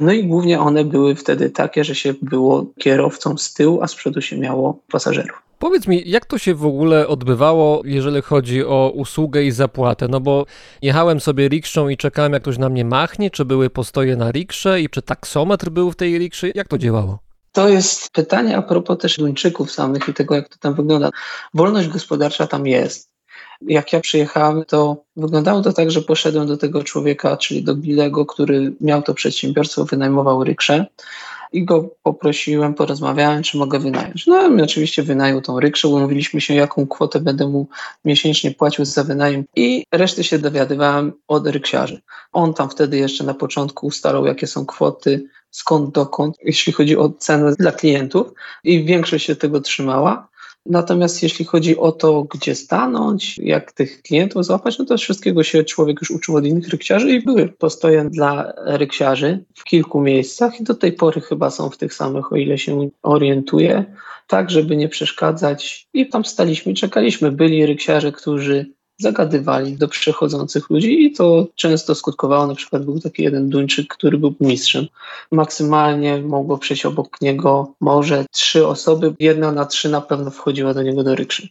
[0.00, 3.94] No i głównie one były wtedy takie, że się było kierowcą z tyłu, a z
[3.94, 5.49] przodu się miało pasażerów.
[5.60, 10.08] Powiedz mi, jak to się w ogóle odbywało, jeżeli chodzi o usługę i zapłatę?
[10.08, 10.46] No bo
[10.82, 14.80] jechałem sobie rikszą i czekałem, jak ktoś na mnie machnie, czy były postoje na riksze
[14.80, 16.52] i czy taksometr był w tej rikszy?
[16.54, 17.18] Jak to działało?
[17.52, 21.10] To jest pytanie a propos też Duńczyków samych i tego, jak to tam wygląda.
[21.54, 23.10] Wolność gospodarcza tam jest.
[23.60, 28.26] Jak ja przyjechałem, to wyglądało to tak, że poszedłem do tego człowieka, czyli do Bilego,
[28.26, 30.86] który miał to przedsiębiorstwo, wynajmował rykszę
[31.52, 34.26] i go poprosiłem, porozmawiałem, czy mogę wynająć.
[34.26, 37.68] No i oczywiście wynajął tą rykszę, umówiliśmy się, jaką kwotę będę mu
[38.04, 42.00] miesięcznie płacił za wynajem i resztę się dowiadywałem od ryksiarzy.
[42.32, 47.08] On tam wtedy jeszcze na początku ustalał, jakie są kwoty, skąd dokąd, jeśli chodzi o
[47.08, 48.26] cenę dla klientów
[48.64, 50.28] i większość się tego trzymała.
[50.66, 55.64] Natomiast jeśli chodzi o to, gdzie stanąć, jak tych klientów złapać, no to wszystkiego się
[55.64, 60.64] człowiek już uczył od innych ryksiarzy i były postoje dla ryksiarzy w kilku miejscach i
[60.64, 63.84] do tej pory chyba są w tych samych, o ile się orientuję,
[64.26, 65.88] tak żeby nie przeszkadzać.
[65.94, 67.32] I tam staliśmy czekaliśmy.
[67.32, 73.22] Byli ryksiarze, którzy zagadywali do przechodzących ludzi i to często skutkowało, na przykład był taki
[73.22, 74.86] jeden Duńczyk, który był mistrzem.
[75.32, 80.82] Maksymalnie mogło przejść obok niego może trzy osoby, jedna na trzy na pewno wchodziła do
[80.82, 81.48] niego do rykszy.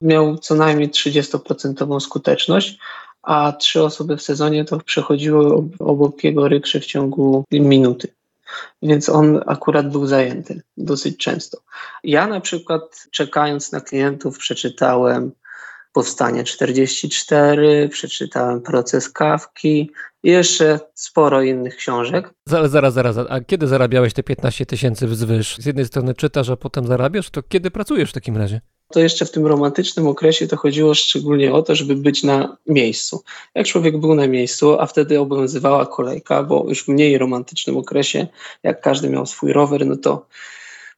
[0.00, 2.78] Miał co najmniej 30% skuteczność,
[3.22, 8.08] a trzy osoby w sezonie to przechodziły obok jego rykszy w ciągu minuty.
[8.82, 11.58] Więc on akurat był zajęty dosyć często.
[12.04, 15.32] Ja na przykład czekając na klientów przeczytałem
[15.92, 19.90] Powstanie 44, przeczytałem Proces Kawki
[20.22, 22.34] i jeszcze sporo innych książek.
[22.46, 23.16] Zaraz, zaraz, zaraz.
[23.28, 25.56] A kiedy zarabiałeś te 15 tysięcy wzwyż?
[25.58, 28.60] Z jednej strony czytasz, a potem zarabiasz, to kiedy pracujesz w takim razie?
[28.92, 33.22] To jeszcze w tym romantycznym okresie to chodziło szczególnie o to, żeby być na miejscu.
[33.54, 38.26] Jak człowiek był na miejscu, a wtedy obowiązywała kolejka, bo już w mniej romantycznym okresie,
[38.62, 40.26] jak każdy miał swój rower, no to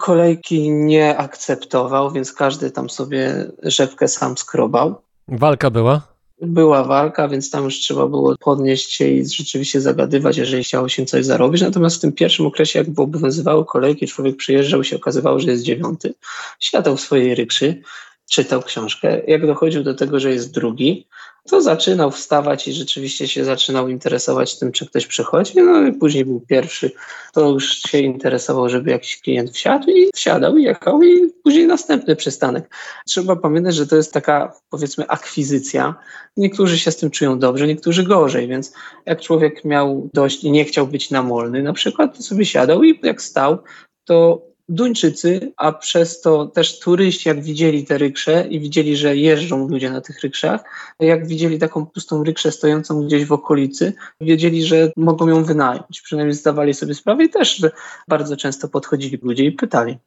[0.01, 4.95] kolejki nie akceptował, więc każdy tam sobie rzepkę sam skrobał.
[5.29, 6.03] Walka była?
[6.43, 11.07] Była walka, więc tam już trzeba było podnieść się i rzeczywiście zagadywać, jeżeli chciało się
[11.07, 11.63] coś zarobić.
[11.63, 15.63] Natomiast w tym pierwszym okresie, jak obowiązywały kolejki, człowiek przyjeżdżał i się okazywało, że jest
[15.63, 16.15] dziewiąty,
[16.61, 17.83] siadał w swojej rykszy,
[18.31, 19.21] czytał książkę.
[19.27, 21.07] Jak dochodził do tego, że jest drugi,
[21.49, 25.53] to zaczynał wstawać i rzeczywiście się zaczynał interesować tym, czy ktoś przychodzi.
[25.57, 26.91] No i później był pierwszy,
[27.33, 32.17] to już się interesował, żeby jakiś klient wsiadł i wsiadał i jechał i później następny
[32.17, 32.71] przystanek.
[33.07, 35.95] Trzeba pamiętać, że to jest taka powiedzmy akwizycja.
[36.37, 38.73] Niektórzy się z tym czują dobrze, niektórzy gorzej, więc
[39.07, 43.01] jak człowiek miał dość i nie chciał być namolny na przykład, to sobie siadał i
[43.03, 43.59] jak stał,
[44.05, 49.69] to Duńczycy, a przez to też turyści, jak widzieli te ryksze i widzieli, że jeżdżą
[49.69, 50.61] ludzie na tych rykszach,
[51.01, 56.01] jak widzieli taką pustą rykszę stojącą gdzieś w okolicy, wiedzieli, że mogą ją wynająć.
[56.01, 57.63] Przynajmniej zdawali sobie sprawę i też
[58.09, 59.99] bardzo często podchodzili ludzie i pytali.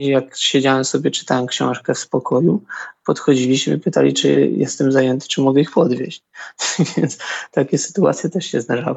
[0.00, 2.62] Jak siedziałem sobie, czytałem książkę w spokoju,
[3.04, 6.22] podchodziliśmy pytali, czy jestem zajęty, czy mogę ich podwieźć.
[6.96, 7.18] Więc
[7.50, 8.96] takie sytuacje też się zdarzały.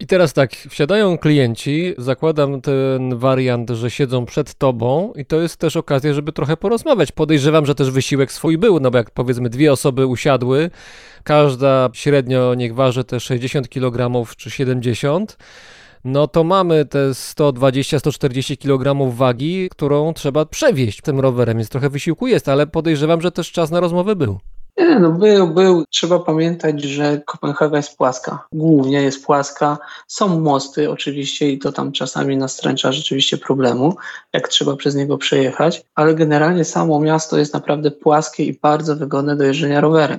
[0.00, 5.56] I teraz tak, wsiadają klienci, zakładam ten wariant, że siedzą przed tobą i to jest
[5.56, 7.12] też okazja, żeby trochę porozmawiać.
[7.12, 10.70] Podejrzewam, że też wysiłek swój był, no bo jak powiedzmy dwie osoby usiadły,
[11.24, 15.36] każda średnio niech waży te 60 kg czy 70
[16.04, 22.26] no to mamy te 120-140 kg wagi, którą trzeba przewieźć tym rowerem, więc trochę wysiłku
[22.26, 24.38] jest, ale podejrzewam, że też czas na rozmowę był.
[24.78, 25.84] Nie, no był, był.
[25.90, 28.46] Trzeba pamiętać, że Kopenhaga jest płaska.
[28.52, 29.78] Głównie jest płaska.
[30.06, 33.96] Są mosty oczywiście i to tam czasami nastręcza rzeczywiście problemu,
[34.32, 39.36] jak trzeba przez niego przejechać, ale generalnie samo miasto jest naprawdę płaskie i bardzo wygodne
[39.36, 40.18] do jeżdżenia rowerem.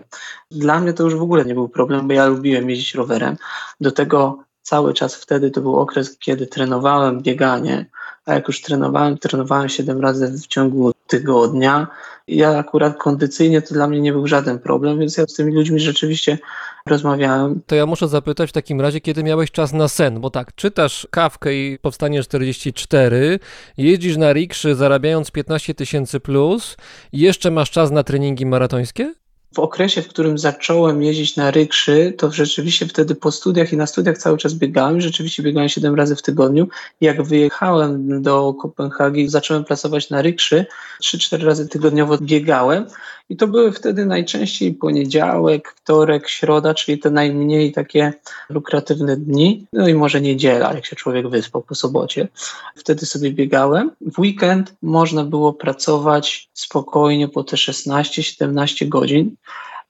[0.51, 3.37] Dla mnie to już w ogóle nie był problem, bo ja lubiłem jeździć rowerem.
[3.81, 7.85] Do tego cały czas wtedy to był okres, kiedy trenowałem bieganie,
[8.25, 11.87] a jak już trenowałem, trenowałem 7 razy w ciągu tygodnia.
[12.27, 15.79] Ja akurat kondycyjnie to dla mnie nie był żaden problem, więc ja z tymi ludźmi
[15.79, 16.37] rzeczywiście
[16.85, 17.61] rozmawiałem.
[17.65, 21.07] To ja muszę zapytać w takim razie, kiedy miałeś czas na sen, bo tak, czytasz
[21.11, 23.39] kawkę i powstanie 44,
[23.77, 26.77] jeździsz na rikszy zarabiając 15 tysięcy plus
[27.11, 29.13] i jeszcze masz czas na treningi maratońskie?
[29.53, 33.87] W okresie, w którym zacząłem jeździć na rykszy, to rzeczywiście wtedy po studiach i na
[33.87, 35.01] studiach cały czas biegałem.
[35.01, 36.67] Rzeczywiście biegałem 7 razy w tygodniu.
[37.01, 40.65] Jak wyjechałem do Kopenhagi, zacząłem pracować na rykszy,
[41.01, 42.85] 3-4 razy tygodniowo biegałem
[43.29, 48.13] i to były wtedy najczęściej poniedziałek, wtorek, środa, czyli te najmniej takie
[48.49, 49.65] lukratywne dni.
[49.73, 52.27] No i może niedziela, jak się człowiek wyspał po sobocie.
[52.75, 53.91] Wtedy sobie biegałem.
[54.01, 59.35] W weekend można było pracować spokojnie po te 16-17 godzin.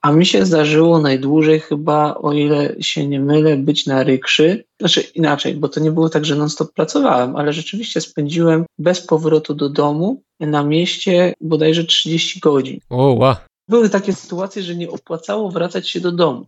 [0.02, 4.64] A mi się zdarzyło najdłużej chyba, o ile się nie mylę, być na rykszy.
[4.80, 9.54] Znaczy inaczej, bo to nie było tak, że non-stop pracowałem, ale rzeczywiście spędziłem bez powrotu
[9.54, 12.80] do domu na mieście bodajże 30 godzin.
[12.90, 13.36] O, wow.
[13.70, 16.46] Były takie sytuacje, że nie opłacało wracać się do domu,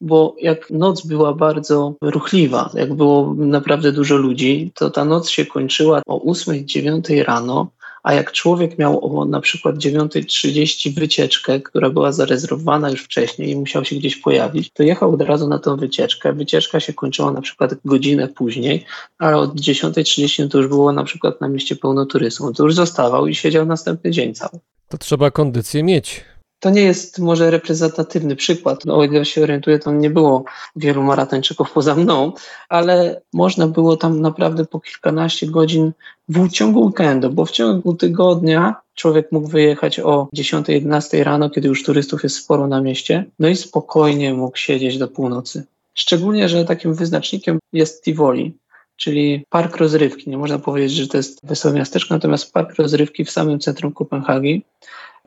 [0.00, 5.46] bo jak noc była bardzo ruchliwa, jak było naprawdę dużo ludzi, to ta noc się
[5.46, 7.70] kończyła o 8-9 rano,
[8.02, 13.56] a jak człowiek miał o na przykład 9.30 wycieczkę, która była zarezerwowana już wcześniej i
[13.56, 16.32] musiał się gdzieś pojawić, to jechał od razu na tą wycieczkę.
[16.32, 18.84] Wycieczka się kończyła na przykład godzinę później,
[19.18, 22.56] a od 10.30 to już było na przykład na mieście pełno turystów.
[22.56, 24.58] To już zostawał i siedział następny dzień cały.
[24.88, 26.24] To trzeba kondycję mieć.
[26.62, 28.84] To nie jest może reprezentatywny przykład.
[28.84, 30.44] No, o ile się orientuję, to nie było
[30.76, 32.32] wielu maratończyków poza mną,
[32.68, 35.92] ale można było tam naprawdę po kilkanaście godzin
[36.28, 41.82] w ciągu weekendu, bo w ciągu tygodnia człowiek mógł wyjechać o 10-11 rano, kiedy już
[41.82, 45.64] turystów jest sporo na mieście, no i spokojnie mógł siedzieć do północy.
[45.94, 48.56] Szczególnie, że takim wyznacznikiem jest Tivoli,
[48.96, 50.30] czyli park rozrywki.
[50.30, 54.64] Nie można powiedzieć, że to jest wesołe miasteczko, natomiast park rozrywki w samym centrum Kopenhagi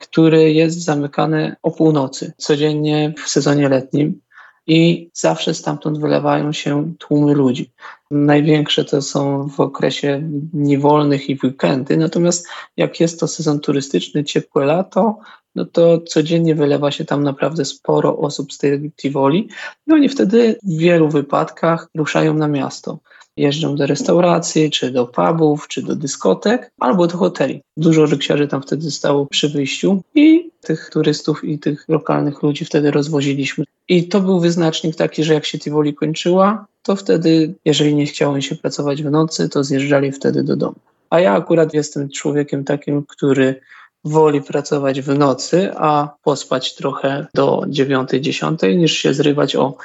[0.02, 4.22] który jest zamykany o północy, codziennie w sezonie letnim
[4.68, 7.72] i zawsze stamtąd wylewają się tłumy ludzi.
[8.12, 14.24] Największe to są w okresie dni wolnych i weekendy, natomiast jak jest to sezon turystyczny,
[14.24, 15.20] ciepłe lato,
[15.56, 19.50] no to codziennie wylewa się tam naprawdę sporo osób z tej Tivoli.
[19.88, 23.00] No i wtedy w wielu wypadkach ruszają na miasto
[23.38, 27.62] jeżdżą do restauracji, czy do pubów, czy do dyskotek, albo do hoteli.
[27.78, 32.92] Dużo ryksiarzy tam wtedy stało przy wyjściu i tych turystów i tych lokalnych ludzi wtedy
[32.92, 33.66] rozwoziliśmy.
[33.90, 38.42] I to był wyznacznik taki, że jak się Tivoli kończyła, to wtedy, jeżeli nie chciało
[38.42, 40.76] się pracować w nocy, to zjeżdżali wtedy do domu.
[41.10, 43.62] A ja akurat jestem człowiekiem takim, który
[44.06, 49.78] woli pracować w nocy, a pospać trochę do 9-10, niż się zrywać o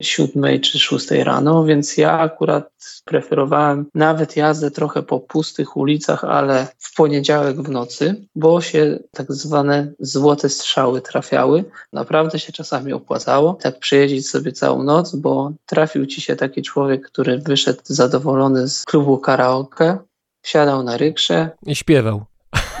[0.00, 2.70] 7 czy 6 rano, więc ja akurat
[3.04, 9.32] preferowałem nawet jazdę trochę po pustych ulicach, ale w poniedziałek w nocy, bo się tak
[9.32, 11.64] zwane złote strzały trafiały.
[11.92, 17.06] Naprawdę się czasami opłacało tak przejeździć sobie całą noc, bo trafił ci się taki człowiek,
[17.06, 19.98] który wyszedł zadowolony z klubu karaoke,
[20.42, 22.24] siadał na rykrze i śpiewał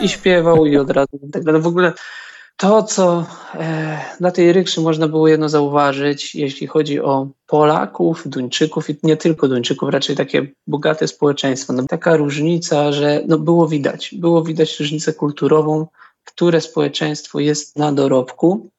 [0.00, 1.62] i śpiewał i od razu tak dalej.
[1.62, 1.92] W ogóle
[2.56, 8.90] to, co e, na tej rykszy można było jedno zauważyć, jeśli chodzi o Polaków, Duńczyków
[8.90, 11.72] i nie tylko Duńczyków, raczej takie bogate społeczeństwo.
[11.72, 15.86] No, taka różnica, że no, było widać, było widać różnicę kulturową,
[16.24, 18.70] które społeczeństwo jest na dorobku,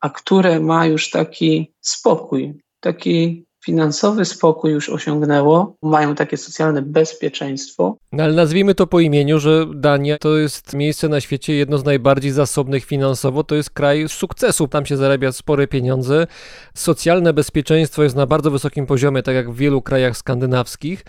[0.00, 7.96] a które ma już taki spokój, taki finansowy spokój już osiągnęło, mają takie socjalne bezpieczeństwo.
[8.12, 11.84] No ale nazwijmy to po imieniu, że Dania to jest miejsce na świecie jedno z
[11.84, 16.26] najbardziej zasobnych finansowo, to jest kraj sukcesu, tam się zarabia spore pieniądze,
[16.74, 21.04] socjalne bezpieczeństwo jest na bardzo wysokim poziomie, tak jak w wielu krajach skandynawskich.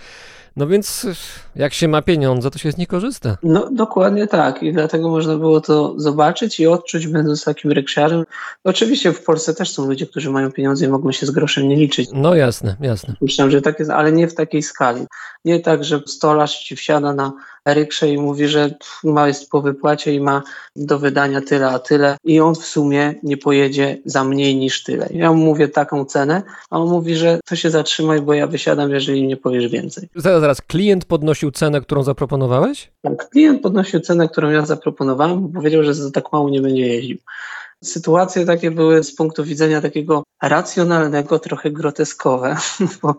[0.58, 1.08] No więc
[1.56, 3.38] jak się ma pieniądze, to się z nich korzysta.
[3.44, 8.24] No dokładnie tak i dlatego można było to zobaczyć i odczuć będąc takim ryksiarzem.
[8.64, 11.76] Oczywiście w Polsce też są ludzie, którzy mają pieniądze i mogą się z groszem nie
[11.76, 12.10] liczyć.
[12.14, 13.14] No jasne, jasne.
[13.22, 15.06] Myślę, że tak jest, ale nie w takiej skali.
[15.46, 17.34] Nie tak, że stolarz ci wsiada na
[17.74, 20.44] ryksze i mówi, że ma jest po wypłacie i ma
[20.76, 25.08] do wydania tyle, a tyle i on w sumie nie pojedzie za mniej niż tyle.
[25.12, 28.92] Ja mu mówię taką cenę, a on mówi, że to się zatrzymaj, bo ja wysiadam,
[28.92, 30.10] jeżeli nie powiesz więcej.
[30.16, 32.92] Zaraz, zaraz, klient podnosił cenę, którą zaproponowałeś?
[33.02, 36.88] Tak, klient podnosił cenę, którą ja zaproponowałem, bo powiedział, że za tak mało nie będzie
[36.88, 37.18] jeździł.
[37.84, 42.58] Sytuacje takie były z punktu widzenia takiego racjonalnego, trochę groteskowe,
[43.02, 43.16] bo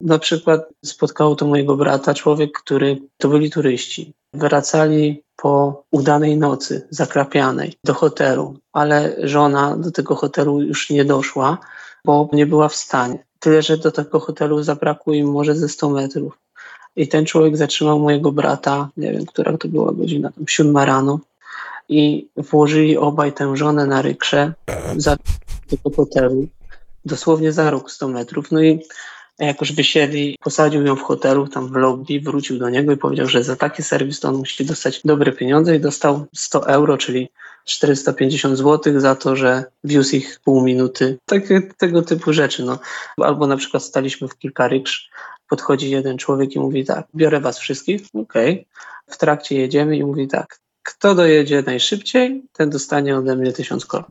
[0.00, 4.12] na przykład spotkało to mojego brata, człowiek, który to byli turyści.
[4.34, 11.58] Wracali po udanej nocy, zakrapianej, do hotelu, ale żona do tego hotelu już nie doszła,
[12.04, 13.24] bo nie była w stanie.
[13.38, 16.38] Tyle, że do tego hotelu zabrakło im może ze 100 metrów.
[16.96, 21.18] I ten człowiek zatrzymał mojego brata, nie wiem, która to była godzina, tam siódma rano,
[21.88, 24.52] i włożyli obaj tę żonę na rykrze
[24.96, 25.16] za
[25.70, 26.48] tego hotelu,
[27.04, 28.52] dosłownie za róg 100 metrów.
[28.52, 28.80] No i
[29.38, 33.26] jak już wysiedli, posadził ją w hotelu, tam w lobby, wrócił do niego i powiedział,
[33.26, 37.28] że za taki serwis to on musi dostać dobre pieniądze i dostał 100 euro, czyli
[37.64, 41.18] 450 zł za to, że wiózł ich pół minuty.
[41.26, 42.62] Takie, tego typu rzeczy.
[42.62, 42.78] No.
[43.16, 45.10] Albo na przykład staliśmy w kilka ryksz,
[45.48, 48.52] podchodzi jeden człowiek i mówi tak, biorę was wszystkich, okej.
[48.52, 48.64] Okay.
[49.06, 54.10] W trakcie jedziemy i mówi tak, kto dojedzie najszybciej, ten dostanie ode mnie tysiąc koron.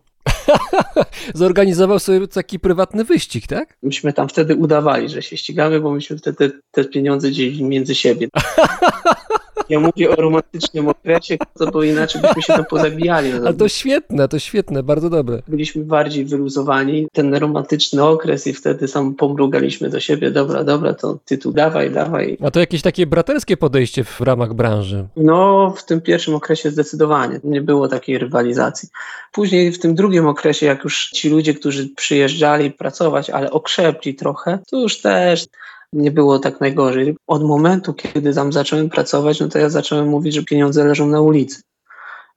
[1.34, 3.78] Zorganizował sobie taki prywatny wyścig, tak?
[3.84, 8.28] Myśmy tam wtedy udawali, że się ścigamy, bo myśmy wtedy te pieniądze dzielili między siebie.
[9.70, 13.32] Ja mówię o romantycznym okresie, to bo inaczej byśmy się tam pozabijali.
[13.32, 15.42] Ale to świetne, to świetne, bardzo dobre.
[15.48, 17.08] Byliśmy bardziej wyluzowani.
[17.14, 21.92] Ten romantyczny okres i wtedy sam pomrugaliśmy do siebie, dobra, dobra, to ty tu dawaj,
[21.92, 22.38] dawaj.
[22.44, 25.08] A to jakieś takie braterskie podejście w ramach branży.
[25.16, 28.90] No, w tym pierwszym okresie zdecydowanie nie było takiej rywalizacji.
[29.32, 34.60] Później w tym drugim okresie, jak już ci ludzie, którzy przyjeżdżali pracować, ale okrzepli trochę,
[34.70, 35.48] to już też
[35.94, 37.16] nie było tak najgorzej.
[37.28, 41.22] Od momentu, kiedy tam zacząłem pracować, no to ja zacząłem mówić, że pieniądze leżą na
[41.22, 41.62] ulicy.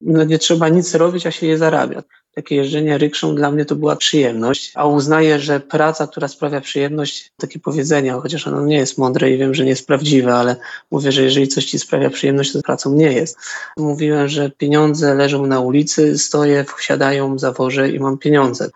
[0.01, 2.03] No nie trzeba nic robić, a się je zarabia.
[2.35, 7.33] Takie jeżdżenie rykszą dla mnie to była przyjemność, a uznaję, że praca, która sprawia przyjemność,
[7.37, 10.57] takie powiedzenie, chociaż ono nie jest mądre i wiem, że nie jest prawdziwe, ale
[10.91, 13.39] mówię, że jeżeli coś ci sprawia przyjemność, to pracą nie jest.
[13.77, 18.71] Mówiłem, że pieniądze leżą na ulicy, stoję, wsiadają, zawożę i mam pieniądze.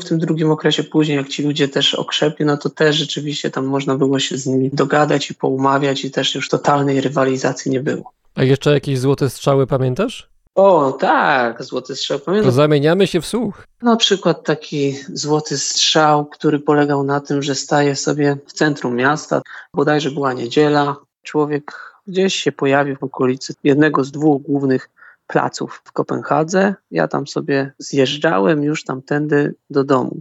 [0.00, 3.66] W tym drugim okresie później, jak ci ludzie też okrzepli, no to też rzeczywiście tam
[3.66, 8.12] można było się z nimi dogadać i poumawiać i też już totalnej rywalizacji nie było.
[8.34, 10.30] A jeszcze jakieś złote strzały pamiętasz?
[10.54, 12.18] O, tak, złoty strzał.
[12.18, 13.66] To Pamiętam zamieniamy się w słuch.
[13.82, 19.42] na przykład taki złoty strzał, który polegał na tym, że staje sobie w centrum miasta,
[19.74, 21.72] bodajże była niedziela, człowiek
[22.06, 24.90] gdzieś się pojawił w okolicy jednego z dwóch głównych
[25.30, 26.74] placów w Kopenhadze.
[26.90, 30.20] Ja tam sobie zjeżdżałem już tamtędy do domu.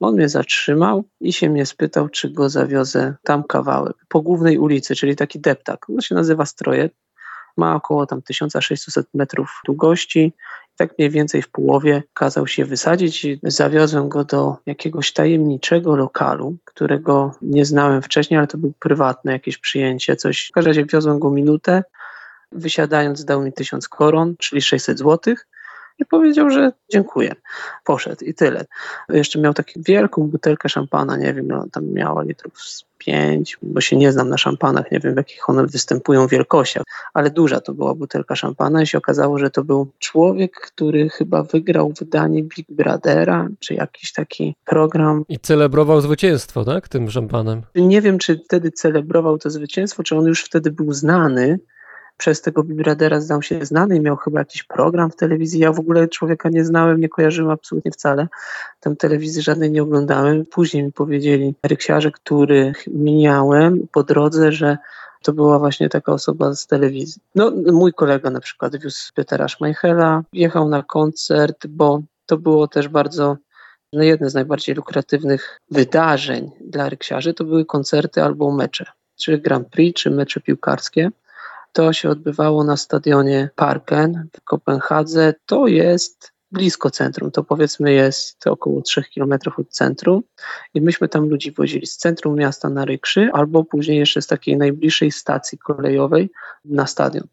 [0.00, 3.96] On mnie zatrzymał i się mnie spytał, czy go zawiozę tam kawałek.
[4.08, 5.90] Po głównej ulicy, czyli taki deptak.
[5.90, 6.92] On się nazywa Strojet.
[7.56, 10.32] Ma około tam 1600 metrów długości.
[10.76, 16.56] Tak mniej więcej w połowie kazał się wysadzić i zawiozłem go do jakiegoś tajemniczego lokalu,
[16.64, 20.48] którego nie znałem wcześniej, ale to był prywatne jakieś przyjęcie, coś.
[20.48, 21.82] W każdym razie wiozłem go minutę.
[22.52, 25.46] Wysiadając dał mi 1000 koron, czyli 600 złotych
[25.98, 27.34] i powiedział, że dziękuję.
[27.84, 28.64] Poszedł i tyle.
[29.08, 33.80] Jeszcze miał taką wielką butelkę szampana, nie wiem, no, tam miała litrów z pięć, bo
[33.80, 36.82] się nie znam na szampanach, nie wiem w jakich one występują wielkościach,
[37.14, 41.42] ale duża to była butelka szampana i się okazało, że to był człowiek, który chyba
[41.42, 45.24] wygrał wydanie Big Brothera, czy jakiś taki program.
[45.28, 46.88] I celebrował zwycięstwo, tak?
[46.88, 47.62] Tym szampanem.
[47.74, 51.58] Nie wiem, czy wtedy celebrował to zwycięstwo, czy on już wtedy był znany,
[52.18, 55.60] przez tego Big Brothera zdał się znany i miał chyba jakiś program w telewizji.
[55.60, 58.28] Ja w ogóle człowieka nie znałem, nie kojarzyłem absolutnie wcale.
[58.80, 60.46] Tam telewizji żadnej nie oglądałem.
[60.46, 64.78] Później mi powiedzieli ryksiarze, których mijałem po drodze, że
[65.22, 67.22] to była właśnie taka osoba z telewizji.
[67.34, 72.88] No, mój kolega na przykład wiózł Petera Schmeichela, jechał na koncert, bo to było też
[72.88, 73.36] bardzo
[73.92, 78.84] no jedne z najbardziej lukratywnych wydarzeń dla ryksiarzy to były koncerty albo mecze,
[79.16, 81.10] czy Grand Prix, czy mecze piłkarskie.
[81.72, 85.34] To się odbywało na stadionie Parken w Kopenhadze.
[85.46, 90.22] To jest blisko centrum, to powiedzmy jest około 3 km od centrum
[90.74, 94.56] i myśmy tam ludzi wozili z centrum miasta na rykszy albo później jeszcze z takiej
[94.56, 96.30] najbliższej stacji kolejowej
[96.64, 97.26] na stadion.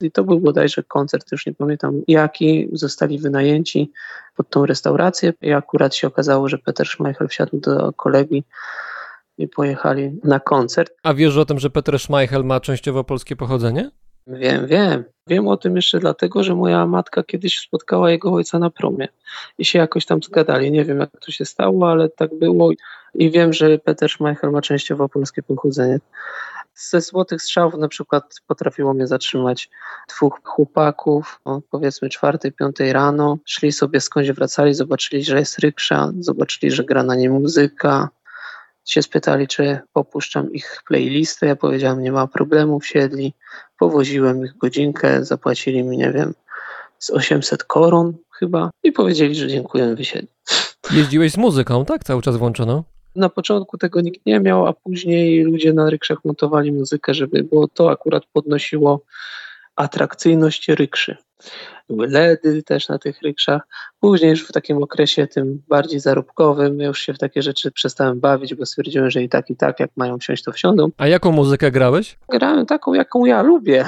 [0.00, 3.92] I to był bodajże koncert, już nie pamiętam jaki, zostali wynajęci
[4.36, 8.44] pod tą restaurację i akurat się okazało, że Peter Schmeichel wsiadł do kolegi
[9.40, 10.92] i pojechali na koncert.
[11.02, 13.90] A wiesz o tym, że Peter Schmeichel ma częściowo polskie pochodzenie?
[14.26, 15.04] Wiem, wiem.
[15.26, 19.08] Wiem o tym jeszcze dlatego, że moja matka kiedyś spotkała jego ojca na promie
[19.58, 20.72] i się jakoś tam zgadali.
[20.72, 22.70] Nie wiem, jak to się stało, ale tak było.
[23.14, 25.98] I wiem, że Peter Schmeichel ma częściowo polskie pochodzenie.
[26.74, 29.70] Ze złotych strzałów na przykład potrafiło mnie zatrzymać
[30.08, 33.38] dwóch chłopaków, o, powiedzmy czwartej, piątej rano.
[33.44, 38.08] Szli sobie skądś wracali, zobaczyli, że jest ryksza, zobaczyli, że gra na nie muzyka,
[38.84, 41.46] się spytali, czy popuszczam ich playlistę.
[41.46, 43.34] Ja powiedziałem, nie ma problemu, wsiedli,
[43.78, 46.34] powoziłem ich godzinkę, zapłacili mi, nie wiem,
[46.98, 50.28] z 800 koron chyba i powiedzieli, że dziękuję, wysiedli.
[50.90, 52.04] Jeździłeś z muzyką, tak?
[52.04, 52.84] Cały czas włączono?
[53.16, 57.68] Na początku tego nikt nie miał, a później ludzie na rykszach montowali muzykę, żeby, bo
[57.68, 59.00] to akurat podnosiło
[59.76, 61.16] atrakcyjność rykszy.
[61.88, 63.62] Były LEDy też na tych rykszach.
[64.00, 68.54] Później już w takim okresie tym bardziej zarobkowym już się w takie rzeczy przestałem bawić,
[68.54, 70.88] bo stwierdziłem, że i tak, i tak, jak mają wsiąść, to wsiądą.
[70.98, 72.18] A jaką muzykę grałeś?
[72.28, 73.84] Grałem taką, jaką ja lubię.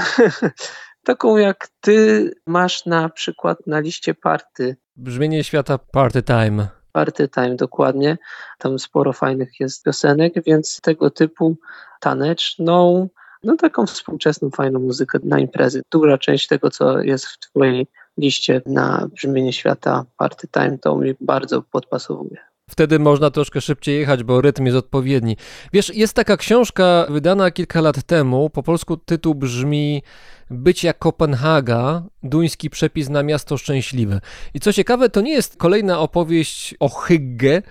[1.04, 4.76] taką, jak ty masz na przykład na liście party.
[4.96, 6.68] Brzmienie świata Party Time.
[6.92, 8.18] Party Time dokładnie.
[8.58, 11.56] Tam sporo fajnych jest piosenek, więc tego typu
[12.00, 13.08] taneczną,
[13.44, 15.82] no taką współczesną, fajną muzykę na imprezy.
[15.90, 17.86] Duża część tego, co jest w twojej
[18.18, 22.52] liście na brzmienie świata Party Time, to mi bardzo podpasowuje.
[22.70, 25.36] Wtedy można troszkę szybciej jechać, bo rytm jest odpowiedni.
[25.72, 28.50] Wiesz, jest taka książka wydana kilka lat temu.
[28.50, 30.02] Po polsku tytuł brzmi
[30.50, 34.20] Bycia Kopenhaga, duński przepis na miasto szczęśliwe.
[34.54, 37.62] I co ciekawe, to nie jest kolejna opowieść o Hygge,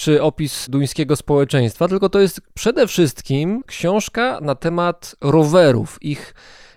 [0.00, 6.34] czy opis duńskiego społeczeństwa, tylko to jest przede wszystkim książka na temat rowerów, ich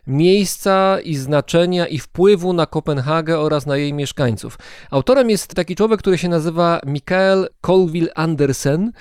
[0.07, 4.57] miejsca i znaczenia i wpływu na Kopenhagę oraz na jej mieszkańców.
[4.91, 8.91] Autorem jest taki człowiek, który się nazywa Mikael Colville Andersen,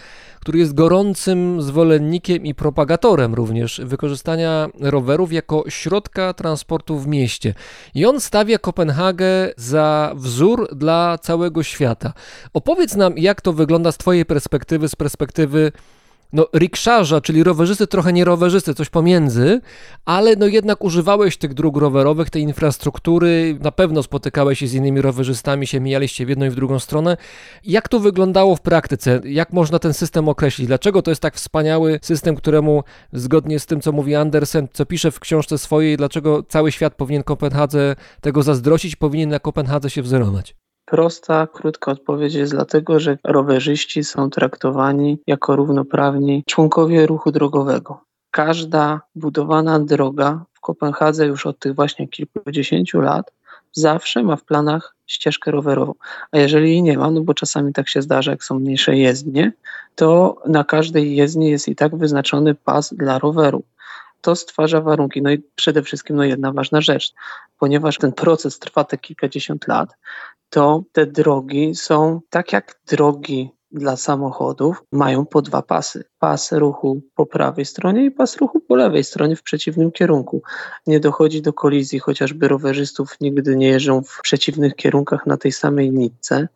[0.41, 7.55] który jest gorącym zwolennikiem i propagatorem również wykorzystania rowerów jako środka transportu w mieście.
[7.95, 12.13] I on stawia Kopenhagę za wzór dla całego świata.
[12.53, 15.73] Opowiedz nam, jak to wygląda z Twojej perspektywy, z perspektywy
[16.33, 19.61] no, rikszarza, czyli rowerzysty, trochę nie rowerzysty, coś pomiędzy,
[20.05, 25.01] ale no jednak używałeś tych dróg rowerowych, tej infrastruktury, na pewno spotykałeś się z innymi
[25.01, 27.17] rowerzystami, się mijaliście w jedną i w drugą stronę.
[27.65, 29.21] Jak to wyglądało w praktyce?
[29.25, 30.67] Jak można ten system określić?
[30.67, 35.11] Dlaczego to jest tak wspaniały system, któremu zgodnie z tym, co mówi Andersen, co pisze
[35.11, 40.62] w książce swojej, dlaczego cały świat powinien Kopenhadze tego zazdrościć, powinien na Kopenhadze się wzorować?
[40.85, 48.01] Prosta, krótka odpowiedź jest dlatego, że rowerzyści są traktowani jako równoprawni członkowie ruchu drogowego.
[48.31, 53.33] Każda budowana droga w Kopenhadze już od tych właśnie kilkudziesięciu lat
[53.73, 55.95] zawsze ma w planach ścieżkę rowerową.
[56.33, 59.53] A jeżeli jej nie ma, no bo czasami tak się zdarza, jak są mniejsze jezdnie,
[59.95, 63.63] to na każdej jezdni jest i tak wyznaczony pas dla roweru
[64.23, 65.23] to stwarza warunki.
[65.23, 67.13] No i przede wszystkim no jedna ważna rzecz,
[67.59, 69.97] ponieważ ten proces trwa te kilkadziesiąt lat,
[70.51, 76.05] to te drogi są tak jak drogi dla samochodów mają po dwa pasy.
[76.19, 80.43] Pas ruchu po prawej stronie i pas ruchu po lewej stronie w przeciwnym kierunku.
[80.87, 85.93] Nie dochodzi do kolizji, chociażby rowerzystów nigdy nie jeżdżą w przeciwnych kierunkach na tej samej
[85.93, 86.49] nitce.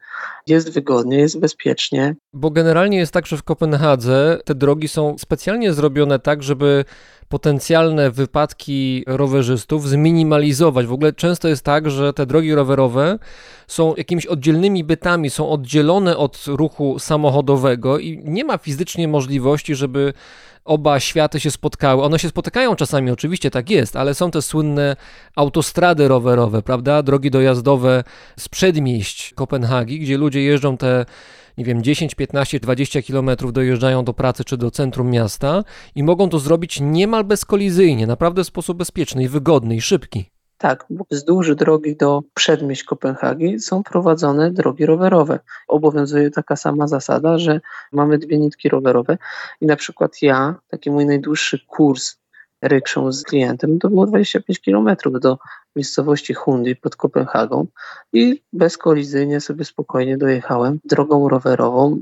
[0.46, 2.16] Jest wygodnie, jest bezpiecznie.
[2.32, 6.84] Bo generalnie jest tak, że w Kopenhadze te drogi są specjalnie zrobione tak, żeby
[7.28, 10.86] potencjalne wypadki rowerzystów zminimalizować.
[10.86, 13.18] W ogóle często jest tak, że te drogi rowerowe
[13.66, 20.12] są jakimiś oddzielnymi bytami, są oddzielone od ruchu samochodowego i nie ma fizycznie możliwości, żeby
[20.64, 22.02] oba światy się spotkały.
[22.02, 24.96] One się spotykają czasami, oczywiście tak jest, ale są te słynne
[25.36, 27.02] autostrady rowerowe, prawda?
[27.02, 28.04] Drogi dojazdowe
[28.38, 31.06] z przedmieść Kopenhagi, gdzie ludzie jeżdżą te
[31.58, 36.28] nie wiem, 10, 15, 20 kilometrów dojeżdżają do pracy czy do centrum miasta i mogą
[36.28, 40.30] to zrobić niemal bezkolizyjnie, naprawdę w sposób bezpieczny i wygodny i szybki.
[40.58, 45.38] Tak, wzdłuż drogi do przedmieść Kopenhagi są prowadzone drogi rowerowe.
[45.68, 47.60] Obowiązuje taka sama zasada, że
[47.92, 49.18] mamy dwie nitki rowerowe
[49.60, 52.16] i na przykład ja, taki mój najdłuższy kurs
[52.62, 55.38] rykszą z klientem, to było 25 km do
[55.76, 57.66] miejscowości Hundi pod Kopenhagą
[58.12, 61.98] i bezkolizyjnie sobie spokojnie dojechałem drogą rowerową.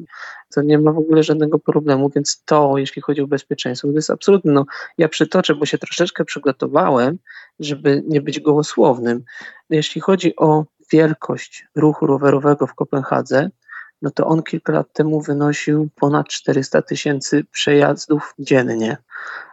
[0.54, 4.10] To nie ma w ogóle żadnego problemu, więc to, jeśli chodzi o bezpieczeństwo, to jest
[4.10, 4.52] absolutne.
[4.52, 4.66] No,
[4.98, 7.18] ja przytoczę, bo się troszeczkę przygotowałem,
[7.60, 9.24] żeby nie być gołosłownym.
[9.70, 13.50] Jeśli chodzi o wielkość ruchu rowerowego w Kopenhadze,
[14.04, 18.96] no to on kilka lat temu wynosił ponad 400 tysięcy przejazdów dziennie,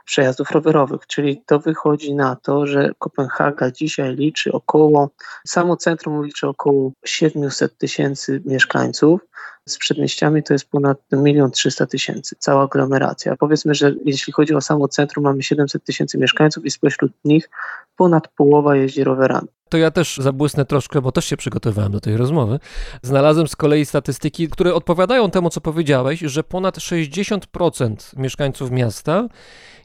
[0.06, 5.10] przejazdów rowerowych, czyli to wychodzi na to, że Kopenhaga dzisiaj liczy około,
[5.48, 9.22] samo centrum liczy około 700 tysięcy mieszkańców,
[9.70, 13.36] z przedmieściami to jest ponad 1 300 tysięcy, cała aglomeracja.
[13.38, 17.50] Powiedzmy, że jeśli chodzi o samo centrum, mamy 700 tysięcy mieszkańców i spośród nich
[17.96, 19.48] ponad połowa jeździ rowerami.
[19.72, 22.60] To ja też zabłysnę troszkę, bo też się przygotowałem do tej rozmowy.
[23.02, 29.28] Znalazłem z kolei statystyki, które odpowiadają temu, co powiedziałeś, że ponad 60% mieszkańców miasta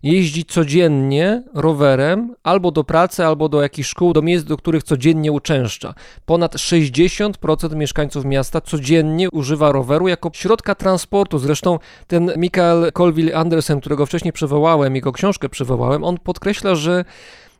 [0.02, 5.32] jeździ codziennie rowerem albo do pracy, albo do jakichś szkół, do miejsc, do których codziennie
[5.32, 5.94] uczęszcza.
[6.24, 11.38] Ponad 60% mieszkańców miasta codziennie używa roweru jako środka transportu.
[11.38, 17.04] Zresztą ten Mikael Colville Andersen, którego wcześniej przywołałem, jego książkę przywołałem, on podkreśla, że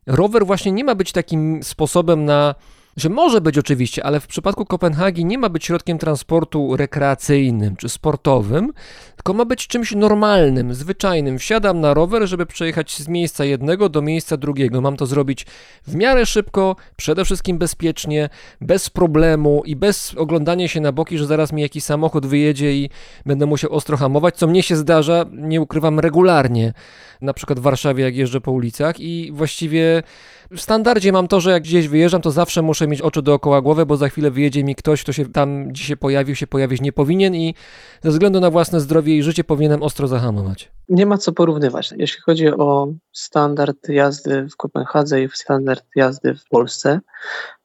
[0.06, 2.54] rower właśnie nie ma być takim sposobem na
[2.96, 7.88] że może być oczywiście, ale w przypadku Kopenhagi nie ma być środkiem transportu rekreacyjnym czy
[7.88, 8.72] sportowym,
[9.16, 11.38] tylko ma być czymś normalnym, zwyczajnym.
[11.38, 14.80] Wsiadam na rower, żeby przejechać z miejsca jednego do miejsca drugiego.
[14.80, 15.46] Mam to zrobić
[15.86, 18.28] w miarę szybko, przede wszystkim bezpiecznie,
[18.60, 22.90] bez problemu i bez oglądania się na boki, że zaraz mi jakiś samochód wyjedzie i
[23.26, 26.72] będę musiał ostro hamować, co mnie się zdarza, nie ukrywam, regularnie.
[27.20, 30.02] Na przykład w Warszawie, jak jeżdżę po ulicach i właściwie
[30.50, 33.86] w standardzie mam to, że jak gdzieś wyjeżdżam, to zawsze muszę mieć oczy dookoła głowy,
[33.86, 37.34] bo za chwilę wyjedzie mi ktoś, kto się tam dzisiaj pojawił, się pojawić nie powinien
[37.34, 37.54] i
[38.02, 40.70] ze względu na własne zdrowie i życie powinienem ostro zahamować.
[40.88, 41.94] Nie ma co porównywać.
[41.96, 47.00] Jeśli chodzi o standard jazdy w Kopenhadze i standard jazdy w Polsce,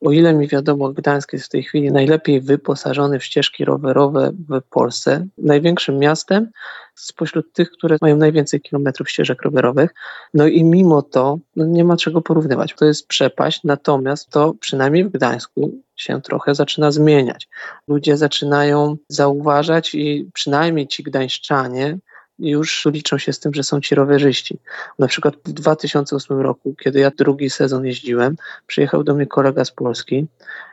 [0.02, 4.62] o ile mi wiadomo, Gdańsk jest w tej chwili najlepiej wyposażony w ścieżki rowerowe w
[4.70, 6.50] Polsce, największym miastem
[6.96, 9.94] spośród tych, które mają najwięcej kilometrów ścieżek rowerowych.
[10.34, 12.76] No i mimo to no nie ma czego porównywać.
[12.76, 17.48] To jest przepaść, natomiast to przynajmniej w Gdańsku się trochę zaczyna zmieniać.
[17.88, 21.98] Ludzie zaczynają zauważać i przynajmniej ci gdańszczanie
[22.40, 24.60] już liczą się z tym, że są ci rowerzyści.
[25.00, 28.36] Na przykład w 2008 roku, kiedy ja drugi sezon jeździłem,
[28.68, 30.28] przyjechał do mnie kolega z Polski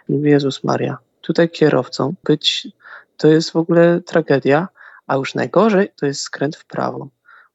[0.08, 2.68] i mówi, Jezus Maria, tutaj kierowcą być
[3.16, 4.68] to jest w ogóle tragedia,
[5.09, 7.09] a już najgorzej to jest skręt w prawo.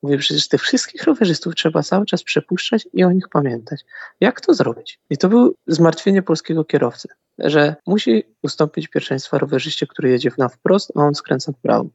[0.03, 3.81] Mówię, przecież tych wszystkich rowerzystów trzeba cały czas przepuszczać i o nich pamiętać.
[4.19, 4.99] Jak to zrobić?
[5.09, 7.07] I to był zmartwienie polskiego kierowcy,
[7.39, 11.85] że musi ustąpić pierwszeństwa rowerzyście, który jedzie na wprost, a on skręca w prawo.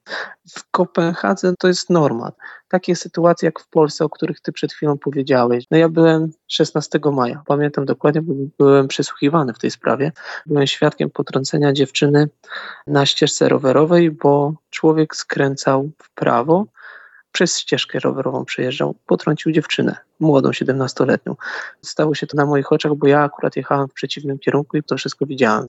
[0.57, 2.33] W Kopenhadze to jest norma.
[2.69, 5.65] Takie sytuacje jak w Polsce, o których ty przed chwilą powiedziałeś.
[5.71, 10.13] No ja byłem 16 maja, pamiętam dokładnie, bo byłem przesłuchiwany w tej sprawie.
[10.47, 12.29] Byłem świadkiem potrącenia dziewczyny
[12.87, 16.67] na ścieżce rowerowej, bo człowiek skręcał w prawo,
[17.39, 21.35] przez ścieżkę rowerową przejeżdżał, potrącił dziewczynę, młodą, 17-letnią.
[21.83, 24.97] Stało się to na moich oczach, bo ja akurat jechałem w przeciwnym kierunku i to
[24.97, 25.67] wszystko widziałem.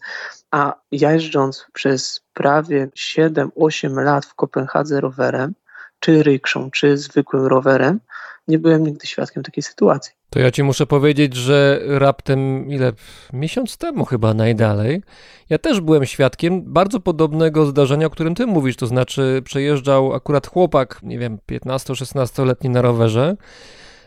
[0.51, 5.53] A jeżdżąc przez prawie 7-8 lat w Kopenhadze rowerem,
[5.99, 7.99] czy rykszą, czy zwykłym rowerem,
[8.47, 10.13] nie byłem nigdy świadkiem takiej sytuacji.
[10.29, 12.93] To ja ci muszę powiedzieć, że raptem ile
[13.33, 15.01] miesiąc temu chyba najdalej,
[15.49, 20.47] ja też byłem świadkiem bardzo podobnego zdarzenia, o którym ty mówisz, to znaczy przejeżdżał akurat
[20.47, 23.35] chłopak, nie wiem, 15-16-letni na rowerze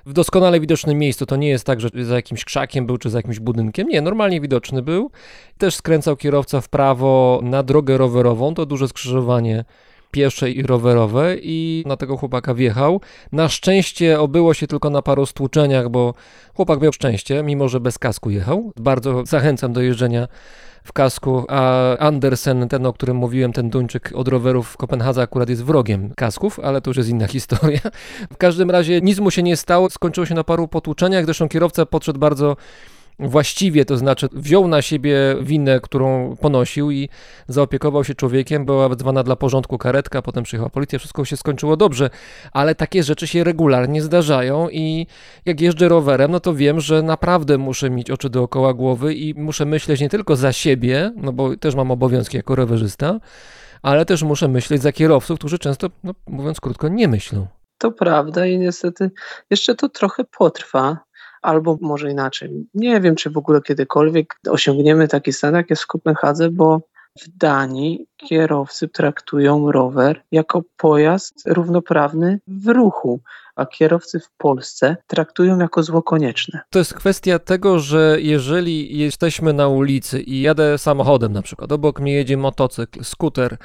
[0.07, 1.27] w doskonale widocznym miejscu.
[1.27, 3.89] To nie jest tak, że za jakimś krzakiem był, czy za jakimś budynkiem.
[3.89, 5.11] Nie, normalnie widoczny był.
[5.59, 9.65] Też skręcał kierowca w prawo na drogę rowerową, to duże skrzyżowanie
[10.13, 13.01] piesze i rowerowe i na tego chłopaka wjechał.
[13.33, 16.15] Na szczęście obyło się tylko na paru stłuczeniach, bo
[16.55, 18.73] chłopak miał szczęście, mimo że bez kasku jechał.
[18.77, 20.29] Bardzo zachęcam do jeżdżenia
[20.85, 25.49] w kasku, a Andersen, ten o którym mówiłem, ten Duńczyk od rowerów w Kopenhadze akurat
[25.49, 27.81] jest wrogiem kasków, ale to już jest inna historia.
[28.33, 31.87] W każdym razie nic mu się nie stało, skończyło się na paru potłuczeniach, zresztą kierowca
[31.87, 32.57] podszedł bardzo
[33.23, 37.09] właściwie, to znaczy wziął na siebie winę, którą ponosił i
[37.49, 42.11] zaopiekował się człowiekiem, była wezwana dla porządku karetka, potem przyjechała policja, wszystko się skończyło dobrze,
[42.53, 45.07] ale takie rzeczy się regularnie zdarzają i
[45.45, 49.65] jak jeżdżę rowerem, no to wiem, że naprawdę muszę mieć oczy dookoła głowy i muszę
[49.65, 53.21] myśleć nie tylko za siebie, no bo też mam obowiązki jako rowerzysta,
[53.83, 57.47] ale też muszę myśleć za kierowców, którzy często, no, mówiąc krótko, nie myślą.
[57.79, 59.11] To prawda i niestety
[59.51, 60.99] jeszcze to trochę potrwa,
[61.43, 62.67] albo może inaczej.
[62.75, 66.81] Nie wiem, czy w ogóle kiedykolwiek osiągniemy taki stan, jak jest w Kopenhadze, bo
[67.21, 73.21] w Danii kierowcy traktują rower jako pojazd równoprawny w ruchu,
[73.57, 76.61] a kierowcy w Polsce traktują jako zło konieczne.
[76.71, 82.01] To jest kwestia tego, że jeżeli jesteśmy na ulicy i jadę samochodem na przykład, obok
[82.01, 83.57] mnie jedzie motocykl, skuter,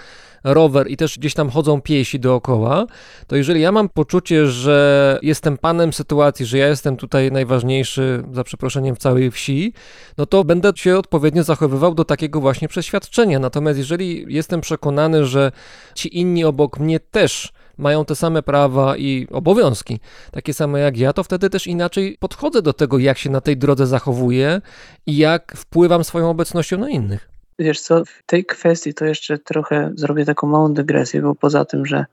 [0.44, 2.86] rower i też gdzieś tam chodzą piesi dookoła,
[3.28, 8.44] to jeżeli ja mam poczucie, że jestem panem sytuacji, że ja jestem tutaj najważniejszy, za
[8.44, 9.74] przeproszeniem, w całej wsi,
[10.18, 13.40] no to będę się odpowiednio zachowywał do takiego właśnie przeświadczenia.
[13.40, 15.52] Natomiast jeżeli jestem przekonany, że
[15.96, 20.00] ci inni obok mnie też mają te same prawa i obowiązki,
[20.32, 23.58] takie same jak ja, to wtedy też inaczej podchodzę do tego, jak się na tej
[23.58, 24.62] drodze zachowuję
[25.06, 27.30] i jak wpływam swoją obecnością na innych.
[27.60, 31.86] Wiesz co, w tej kwestii to jeszcze trochę zrobię taką małą dygresję, bo poza tym,
[31.86, 32.06] że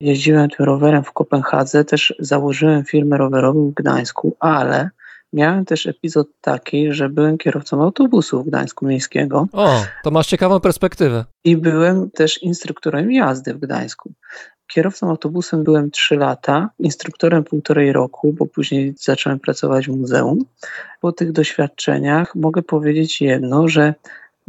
[0.00, 4.90] jeździłem tym rowerem w Kopenhadze, też założyłem firmę rowerową w Gdańsku, ale
[5.32, 9.46] miałem też epizod taki, że byłem kierowcą autobusu w Gdańsku Miejskiego.
[9.52, 11.24] O, to masz ciekawą perspektywę.
[11.44, 14.12] I byłem też instruktorem jazdy w Gdańsku.
[14.66, 20.38] Kierowcą autobusem byłem 3 lata, instruktorem półtorej roku, bo później zacząłem pracować w muzeum.
[21.00, 23.94] Po tych doświadczeniach mogę powiedzieć jedno, że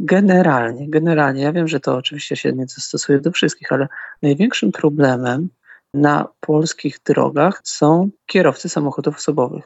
[0.00, 3.88] generalnie, generalnie, ja wiem, że to oczywiście się nie zastosuje do wszystkich, ale
[4.22, 5.48] największym problemem
[5.94, 9.64] na polskich drogach są kierowcy samochodów osobowych,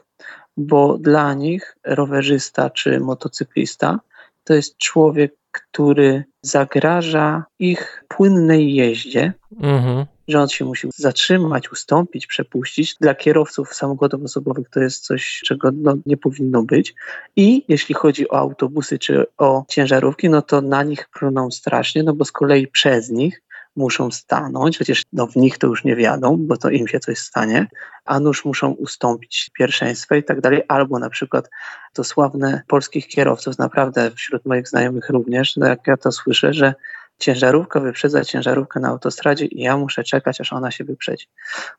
[0.57, 3.99] bo dla nich rowerzysta czy motocyklista
[4.43, 10.05] to jest człowiek, który zagraża ich płynnej jeździe, Mhm.
[10.29, 12.95] Że się musi zatrzymać, ustąpić, przepuścić.
[13.01, 16.95] Dla kierowców samochodów osobowych to jest coś, czego no, nie powinno być.
[17.35, 22.13] I jeśli chodzi o autobusy czy o ciężarówki, no to na nich pruną strasznie, no
[22.13, 23.41] bo z kolei przez nich
[23.75, 27.17] muszą stanąć, chociaż no, w nich to już nie wiadą, bo to im się coś
[27.17, 27.67] stanie,
[28.05, 31.49] a nuż muszą ustąpić pierwszeństwa i tak dalej, albo na przykład
[31.93, 36.73] to sławne polskich kierowców, naprawdę wśród moich znajomych również, no jak ja to słyszę, że
[37.19, 41.27] ciężarówka wyprzedza ciężarówkę na autostradzie i ja muszę czekać, aż ona się wyprzedzi.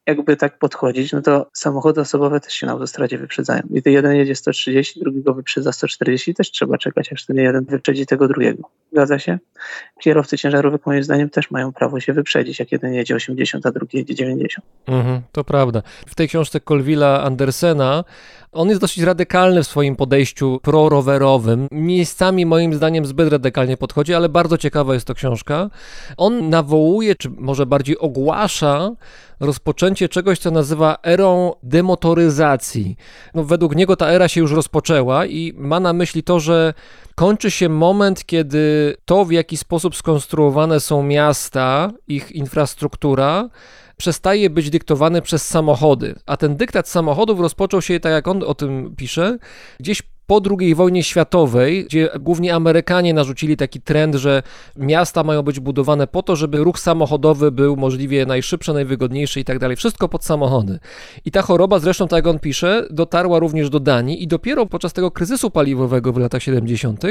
[0.07, 3.63] Jakby tak podchodzić, no to samochody osobowe też się na autostradzie wyprzedzają.
[3.71, 8.07] I jeden jedzie 130, drugi go wyprzedza 140 też trzeba czekać, aż ten jeden wyprzedzi
[8.07, 8.63] tego drugiego.
[8.93, 9.39] Zgadza się?
[10.01, 13.99] Kierowcy ciężarówek moim zdaniem też mają prawo się wyprzedzić, jak jeden jedzie 80, a drugi
[13.99, 14.67] jedzie 90.
[14.87, 15.83] Mhm, to prawda.
[16.07, 18.05] W tej książce Colvilla Andersena
[18.53, 21.69] on jest dosyć radykalny w swoim podejściu prorowerowym.
[21.71, 25.71] Miejscami moim zdaniem zbyt radykalnie podchodzi, ale bardzo ciekawa jest to książka książka.
[26.17, 28.91] On nawołuje, czy może bardziej ogłasza
[29.41, 32.97] rozpoczęcie czegoś, co nazywa erą demotoryzacji.
[33.35, 36.75] No, według niego ta era się już rozpoczęła i ma na myśli to, że
[37.15, 43.49] kończy się moment, kiedy to, w jaki sposób skonstruowane są miasta, ich infrastruktura,
[43.97, 46.15] przestaje być dyktowany przez samochody.
[46.27, 49.39] A ten dyktat samochodów rozpoczął się, tak jak on o tym pisze,
[49.81, 54.43] gdzieś po II wojnie światowej, gdzie głównie Amerykanie narzucili taki trend, że
[54.77, 59.59] miasta mają być budowane po to, żeby ruch samochodowy był możliwie najszybszy, najwygodniejszy i tak
[59.59, 59.77] dalej.
[59.77, 60.79] Wszystko pod samochody.
[61.25, 64.93] I ta choroba, zresztą tak jak on pisze, dotarła również do Danii i dopiero podczas
[64.93, 67.03] tego kryzysu paliwowego w latach 70.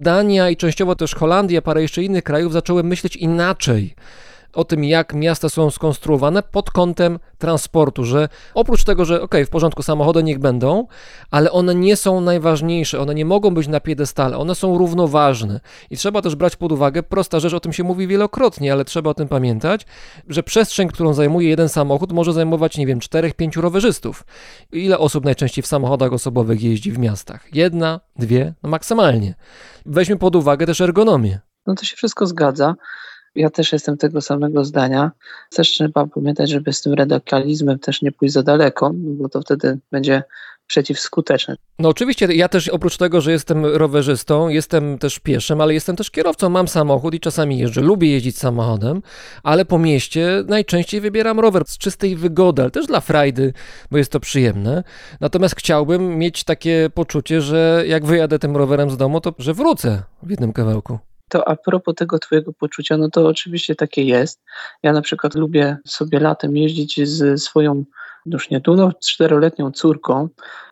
[0.00, 3.94] Dania i częściowo też Holandia, parę jeszcze innych krajów zaczęły myśleć inaczej
[4.54, 9.48] o tym, jak miasta są skonstruowane pod kątem transportu, że oprócz tego, że ok, w
[9.48, 10.86] porządku, samochody niech będą,
[11.30, 15.60] ale one nie są najważniejsze, one nie mogą być na piedestale, one są równoważne.
[15.90, 19.10] I trzeba też brać pod uwagę, prosta rzecz, o tym się mówi wielokrotnie, ale trzeba
[19.10, 19.86] o tym pamiętać,
[20.28, 24.24] że przestrzeń, którą zajmuje jeden samochód, może zajmować, nie wiem, czterech, pięciu rowerzystów.
[24.72, 27.54] Ile osób najczęściej w samochodach osobowych jeździ w miastach?
[27.54, 29.34] Jedna, dwie, no maksymalnie.
[29.86, 31.40] Weźmy pod uwagę też ergonomię.
[31.66, 32.74] No to się wszystko zgadza.
[33.34, 35.10] Ja też jestem tego samego zdania.
[35.50, 39.78] Też trzeba pamiętać, żeby z tym radykalizmem też nie pójść za daleko, bo to wtedy
[39.92, 40.22] będzie
[40.66, 41.56] przeciwskuteczne.
[41.78, 46.10] No oczywiście, ja też oprócz tego, że jestem rowerzystą, jestem też pieszym, ale jestem też
[46.10, 49.02] kierowcą, mam samochód i czasami jeżdżę, lubię jeździć samochodem,
[49.42, 53.52] ale po mieście najczęściej wybieram rower z czystej wygody, ale też dla frajdy,
[53.90, 54.84] bo jest to przyjemne.
[55.20, 60.02] Natomiast chciałbym mieć takie poczucie, że jak wyjadę tym rowerem z domu, to że wrócę
[60.22, 60.98] w jednym kawałku.
[61.34, 64.42] To a propos tego twojego poczucia, no to oczywiście takie jest.
[64.82, 67.84] Ja na przykład lubię sobie latem jeździć z swoją
[68.26, 70.28] już nie tu, no, czteroletnią córką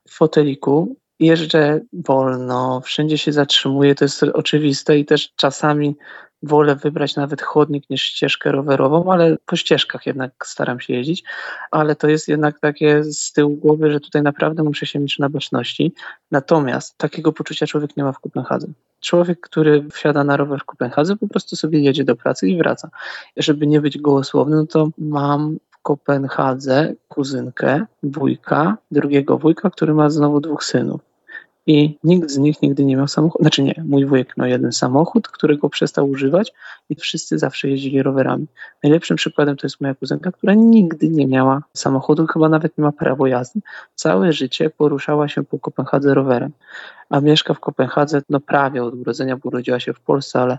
[0.09, 0.97] w foteliku.
[1.23, 5.97] Jeżdżę wolno, wszędzie się zatrzymuję, to jest oczywiste i też czasami
[6.43, 11.25] wolę wybrać nawet chodnik niż ścieżkę rowerową, ale po ścieżkach jednak staram się jeździć,
[11.71, 15.29] ale to jest jednak takie z tyłu głowy, że tutaj naprawdę muszę się mieć na
[15.29, 15.95] baczności.
[16.31, 18.67] Natomiast takiego poczucia człowiek nie ma w Kopenhadze.
[19.01, 22.91] Człowiek, który wsiada na rower w Kopenhadze, po prostu sobie jedzie do pracy i wraca.
[23.37, 30.11] Żeby nie być gołosłowny, no to mam w Kopenhadze kuzynkę, wujka, drugiego wujka, który ma
[30.11, 31.12] znowu dwóch synów
[31.67, 33.43] i nikt z nich nigdy nie miał samochodu.
[33.43, 36.53] Znaczy nie, mój wujek miał jeden samochód, którego przestał używać
[36.89, 38.47] i wszyscy zawsze jeździli rowerami.
[38.83, 42.93] Najlepszym przykładem to jest moja kuzynka, która nigdy nie miała samochodu, chyba nawet nie ma
[42.93, 43.61] prawo jazdy.
[43.95, 46.53] Całe życie poruszała się po Kopenhadze rowerem,
[47.11, 50.59] a mieszka w Kopenhadze no prawie od urodzenia, bo urodziła się w Polsce, ale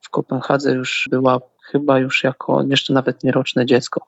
[0.00, 4.00] w Kopenhadze już była chyba już jako jeszcze nawet nieroczne dziecko.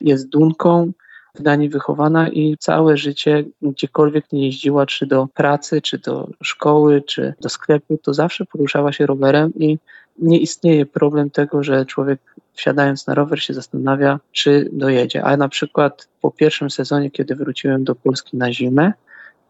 [0.00, 0.92] Jest Dunką,
[1.34, 7.02] w Danii wychowana i całe życie gdziekolwiek nie jeździła, czy do pracy, czy do szkoły,
[7.02, 9.78] czy do sklepu, to zawsze poruszała się rowerem i
[10.18, 12.20] nie istnieje problem tego, że człowiek
[12.52, 15.24] wsiadając na rower się zastanawia, czy dojedzie.
[15.24, 18.92] A na przykład po pierwszym sezonie, kiedy wróciłem do Polski na zimę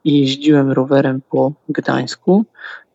[0.04, 2.44] i jeździłem rowerem po Gdańsku,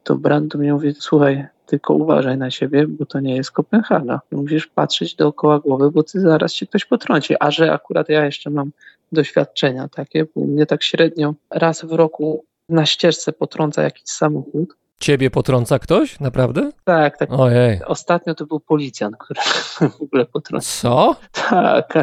[0.05, 4.21] to brat do mnie mówi, słuchaj, tylko uważaj na siebie, bo to nie jest Kopenhaga.
[4.31, 7.35] Musisz patrzeć dookoła głowy, bo ty zaraz się ktoś potrąci.
[7.39, 8.71] A że akurat ja jeszcze mam
[9.11, 14.75] doświadczenia takie, bo mnie tak średnio raz w roku na ścieżce potrąca jakiś samochód.
[14.99, 16.19] Ciebie potrąca ktoś?
[16.19, 16.71] Naprawdę?
[16.83, 17.29] Tak, tak.
[17.31, 17.81] Ojej.
[17.85, 19.41] Ostatnio to był policjant, który
[19.97, 20.69] w ogóle potrącił.
[20.69, 21.15] Co?
[21.49, 21.93] Tak.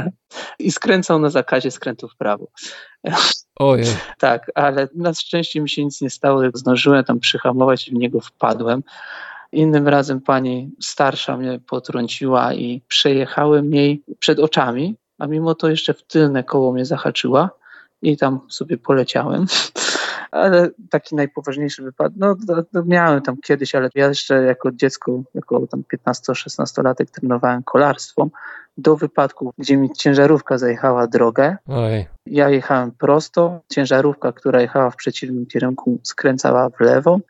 [0.59, 2.47] I skręcał na zakazie skrętu w prawo.
[3.57, 3.87] Ojej.
[4.19, 6.43] Tak, ale na szczęście mi się nic nie stało.
[6.55, 8.83] Zdążyłem tam przyhamować i w niego wpadłem.
[9.53, 15.95] Innym razem pani starsza mnie potrąciła i przejechałem jej przed oczami, a mimo to jeszcze
[15.95, 17.51] w tylne koło mnie zahaczyła
[18.03, 19.47] i tam sobie poleciałem.
[20.33, 25.23] Ale taki najpoważniejszy wypadek, no, no, no miałem tam kiedyś, ale ja jeszcze jako dziecko,
[25.35, 28.29] jako tam 15-16-latek trenowałem kolarstwo
[28.79, 31.57] do wypadku, gdzie mi ciężarówka zajechała drogę.
[31.69, 32.07] Ojej.
[32.27, 37.21] Ja jechałem prosto, ciężarówka, która jechała w przeciwnym kierunku, skręcała w lewo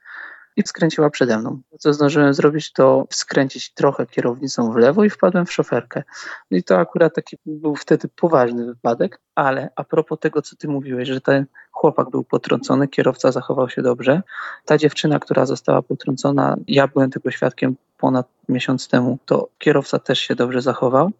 [0.56, 1.60] i skręciła przede mną.
[1.78, 6.02] Co zdążyłem zrobić, to skręcić trochę kierownicą w lewo i wpadłem w szoferkę.
[6.50, 10.68] No I to akurat taki był wtedy poważny wypadek, ale a propos tego, co ty
[10.68, 14.22] mówiłeś, że ten chłopak był potrącony, kierowca zachował się dobrze.
[14.64, 20.18] Ta dziewczyna, która została potrącona, ja byłem tego świadkiem ponad miesiąc temu, to kierowca też
[20.18, 21.10] się dobrze zachował.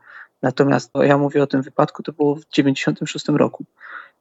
[0.42, 3.64] Natomiast ja mówię o tym wypadku, to było w 96 roku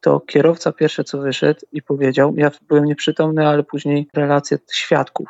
[0.01, 5.27] to kierowca pierwsze co wyszedł i powiedział, ja byłem nieprzytomny, ale później relacje świadków.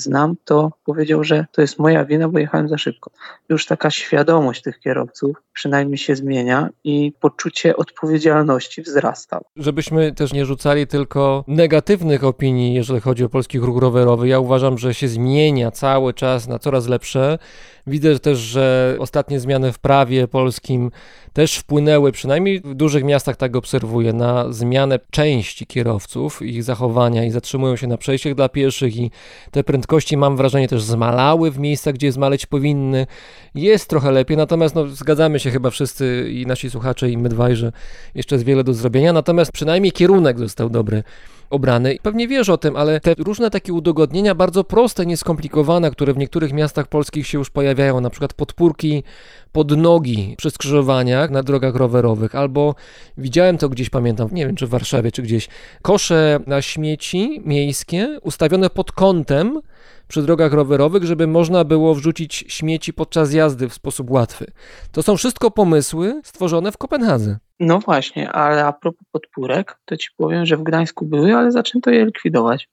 [0.00, 3.10] Znam, to powiedział, że to jest moja wina, bo jechałem za szybko.
[3.48, 9.40] Już taka świadomość tych kierowców przynajmniej się zmienia i poczucie odpowiedzialności wzrasta.
[9.56, 14.28] Żebyśmy też nie rzucali tylko negatywnych opinii, jeżeli chodzi o polski ruch rowerowy.
[14.28, 17.38] Ja uważam, że się zmienia cały czas na coraz lepsze.
[17.86, 20.90] Widzę też, że ostatnie zmiany w prawie polskim
[21.32, 27.30] też wpłynęły, przynajmniej w dużych miastach tak obserwuję, na zmianę części kierowców, ich zachowania i
[27.30, 29.10] zatrzymują się na przejściach dla pieszych i
[29.50, 33.06] te prędkości mam wrażenie też zmalały w miejscach, gdzie zmaleć powinny.
[33.54, 37.56] Jest trochę lepiej, natomiast no, zgadzamy się chyba wszyscy i nasi słuchacze i my dwaj,
[37.56, 37.72] że
[38.14, 41.02] jeszcze jest wiele do zrobienia, natomiast przynajmniej kierunek został dobry
[41.50, 41.96] obrany.
[42.02, 46.52] Pewnie wiesz o tym, ale te różne takie udogodnienia, bardzo proste, nieskomplikowane, które w niektórych
[46.52, 49.02] miastach polskich się już pojawiają, na przykład podpórki
[49.52, 52.74] pod nogi przy skrzyżowaniach na drogach rowerowych, albo
[53.18, 55.48] widziałem to gdzieś, pamiętam, nie wiem czy w Warszawie, czy gdzieś,
[55.82, 59.60] kosze na śmieci miejskie ustawione pod kątem
[60.08, 64.46] przy drogach rowerowych, żeby można było wrzucić śmieci podczas jazdy w sposób łatwy.
[64.92, 67.38] To są wszystko pomysły stworzone w Kopenhadze.
[67.60, 71.90] No właśnie, ale a propos podpórek, to ci powiem, że w Gdańsku były, ale zaczęto
[71.90, 72.68] je likwidować.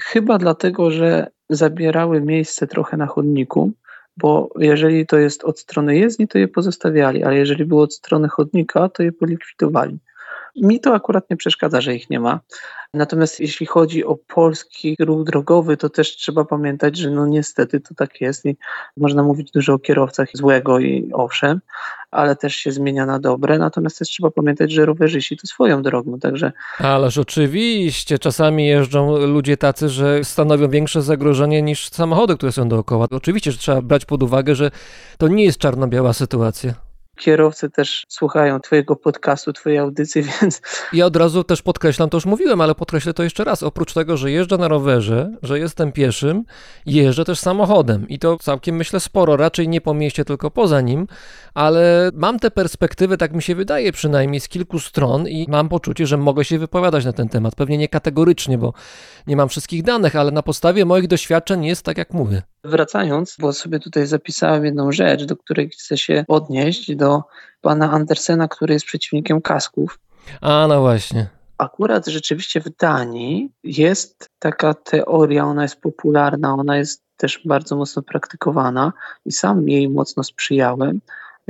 [0.00, 3.72] Chyba dlatego, że zabierały miejsce trochę na chodniku,
[4.16, 8.28] bo jeżeli to jest od strony jezdni, to je pozostawiali, ale jeżeli było od strony
[8.28, 9.98] chodnika, to je polikwidowali.
[10.56, 12.40] Mi to akurat nie przeszkadza, że ich nie ma.
[12.94, 17.94] Natomiast jeśli chodzi o polski ruch drogowy, to też trzeba pamiętać, że no niestety to
[17.94, 18.56] tak jest i
[18.96, 21.60] można mówić dużo o kierowcach złego i owszem,
[22.10, 23.58] ale też się zmienia na dobre.
[23.58, 29.56] Natomiast też trzeba pamiętać, że rowerzyści to swoją drogą, także Ależ oczywiście, czasami jeżdżą ludzie
[29.56, 33.06] tacy, że stanowią większe zagrożenie niż samochody, które są dookoła.
[33.10, 34.70] Oczywiście, że trzeba brać pod uwagę, że
[35.18, 36.89] to nie jest czarno-biała sytuacja.
[37.20, 40.62] Kierowcy też słuchają Twojego podcastu, Twojej audycji, więc
[40.92, 43.62] Ja od razu też podkreślam, to już mówiłem, ale podkreślę to jeszcze raz.
[43.62, 46.44] Oprócz tego, że jeżdżę na rowerze, że jestem pieszym,
[46.86, 51.06] jeżdżę też samochodem i to całkiem myślę sporo, raczej nie po mieście, tylko poza nim,
[51.54, 56.06] ale mam tę perspektywę, tak mi się wydaje przynajmniej, z kilku stron i mam poczucie,
[56.06, 57.54] że mogę się wypowiadać na ten temat.
[57.54, 58.72] Pewnie nie kategorycznie, bo
[59.30, 62.42] nie mam wszystkich danych, ale na podstawie moich doświadczeń jest tak, jak mówię.
[62.64, 67.22] wracając, bo sobie tutaj zapisałem jedną rzecz, do której chcę się odnieść, do
[67.60, 69.98] pana Andersena, który jest przeciwnikiem kasków.
[70.40, 71.28] A, no właśnie.
[71.58, 78.02] Akurat rzeczywiście w Danii jest taka teoria, ona jest popularna, ona jest też bardzo mocno
[78.02, 78.92] praktykowana
[79.26, 81.00] i sam jej mocno sprzyjałem,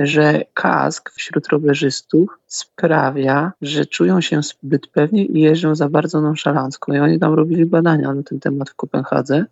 [0.07, 6.93] że kask wśród rowerzystów sprawia, że czują się zbyt pewnie i jeżdżą za bardzo nonszalancko.
[6.93, 9.45] I oni tam robili badania na ten temat w Kopenhadze,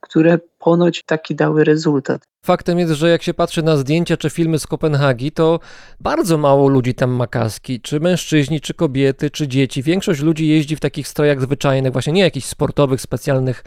[0.00, 2.22] które ponoć taki dały rezultat.
[2.44, 5.60] Faktem jest, że jak się patrzy na zdjęcia czy filmy z Kopenhagi, to
[6.00, 7.80] bardzo mało ludzi tam ma kaski.
[7.80, 9.82] Czy mężczyźni, czy kobiety, czy dzieci.
[9.82, 13.64] Większość ludzi jeździ w takich strojach zwyczajnych, właśnie nie jakichś sportowych, specjalnych,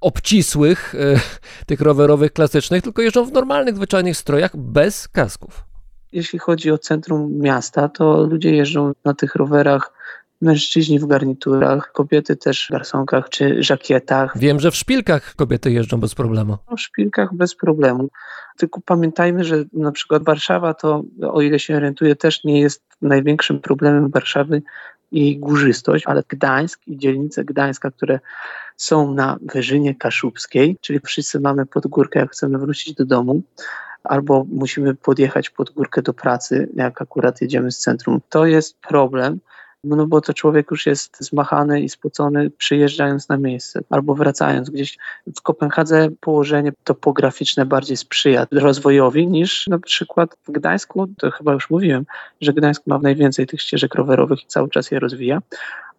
[0.00, 1.20] obcisłych, e,
[1.66, 5.67] tych rowerowych, klasycznych, tylko jeżdżą w normalnych, zwyczajnych strojach bez kasków.
[6.12, 9.92] Jeśli chodzi o centrum miasta, to ludzie jeżdżą na tych rowerach,
[10.40, 16.00] mężczyźni w garniturach, kobiety też w garsonkach czy żakietach, Wiem, że w szpilkach kobiety jeżdżą
[16.00, 16.56] bez problemu.
[16.76, 18.08] w szpilkach bez problemu.
[18.56, 23.60] Tylko pamiętajmy, że na przykład Warszawa to, o ile się orientuję, też nie jest największym
[23.60, 24.62] problemem Warszawy
[25.12, 28.20] i górzystość, ale Gdańsk i dzielnice Gdańska, które
[28.76, 33.42] są na Wyżynie Kaszubskiej, czyli wszyscy mamy pod górkę, jak chcemy wrócić do domu,
[34.04, 38.20] albo musimy podjechać pod górkę do pracy, jak akurat jedziemy z centrum.
[38.28, 39.40] To jest problem,
[39.96, 44.98] no bo to człowiek już jest zmachany i spocony przyjeżdżając na miejsce albo wracając gdzieś.
[45.36, 51.70] W Kopenhadze położenie topograficzne bardziej sprzyja rozwojowi niż na przykład w Gdańsku, to chyba już
[51.70, 52.06] mówiłem,
[52.40, 55.42] że Gdańsk ma najwięcej tych ścieżek rowerowych i cały czas je rozwija.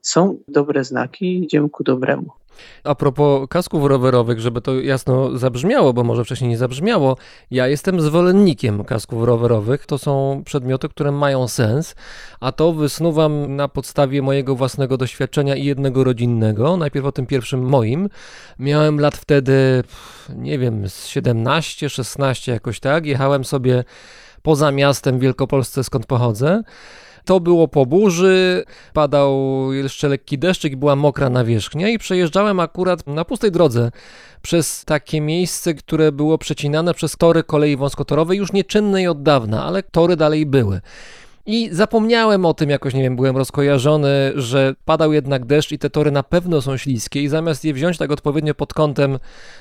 [0.02, 2.39] Są dobre znaki idziemy ku dobremu.
[2.84, 7.18] A propos kasków rowerowych, żeby to jasno zabrzmiało, bo może wcześniej nie zabrzmiało,
[7.52, 9.86] ja jestem zwolennikiem kasków rowerowych.
[9.86, 11.96] To są przedmioty, które mają sens,
[12.40, 16.78] a to wysnuwam na podstawie mojego własnego doświadczenia i jednego rodzinnego.
[16.78, 18.10] Najpierw o tym pierwszym moim.
[18.60, 19.84] Miałem lat wtedy,
[20.36, 23.06] nie wiem, z 17, 16 jakoś tak.
[23.06, 23.84] Jechałem sobie
[24.42, 26.64] poza miastem w Wielkopolsce, skąd pochodzę.
[27.26, 28.64] To było po burzy,
[28.94, 29.34] padał
[29.74, 33.92] jeszcze lekki deszczyk była mokra nawierzchnia i przejeżdżałem akurat na pustej drodze
[34.42, 39.84] przez takie miejsce, które było przecinane przez tory kolei wąskotorowej, już nieczynnej od dawna, ale
[39.84, 40.82] tory dalej były.
[41.46, 45.90] I zapomniałem o tym, jakoś nie wiem, byłem rozkojarzony, że padał jednak deszcz i te
[45.90, 49.20] tory na pewno są śliskie i zamiast je wziąć tak odpowiednio pod kątem,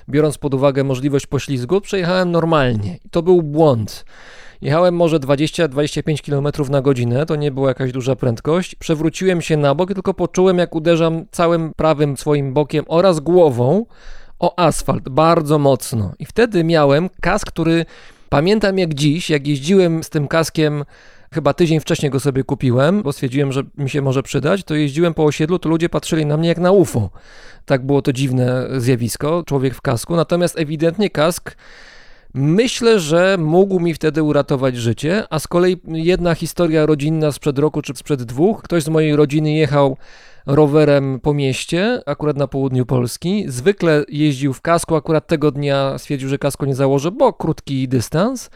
[0.09, 2.99] biorąc pod uwagę możliwość poślizgu, przejechałem normalnie.
[3.05, 4.05] I to był błąd.
[4.61, 8.75] Jechałem może 20-25 km na godzinę, to nie była jakaś duża prędkość.
[8.75, 13.87] Przewróciłem się na bok tylko poczułem, jak uderzam całym prawym swoim bokiem oraz głową
[14.39, 16.13] o asfalt bardzo mocno.
[16.19, 17.87] I wtedy miałem kask, który
[18.29, 20.85] pamiętam jak dziś, jak jeździłem z tym kaskiem
[21.33, 25.15] chyba tydzień wcześniej go sobie kupiłem, bo stwierdziłem, że mi się może przydać, to jeździłem
[25.15, 27.11] po osiedlu, to ludzie patrzyli na mnie jak na UFO.
[27.65, 30.17] Tak było to dziwne zjawisko, człowiek w kasku.
[30.17, 31.57] Natomiast ewidentnie kask
[32.35, 37.83] Myślę, że mógł mi wtedy uratować życie, a z kolei jedna historia rodzinna sprzed roku
[37.83, 38.63] czy sprzed dwóch.
[38.63, 39.97] Ktoś z mojej rodziny jechał
[40.47, 43.45] rowerem po mieście, akurat na południu Polski.
[43.47, 48.51] Zwykle jeździł w kasku, akurat tego dnia stwierdził, że kasko nie założy, bo krótki dystans.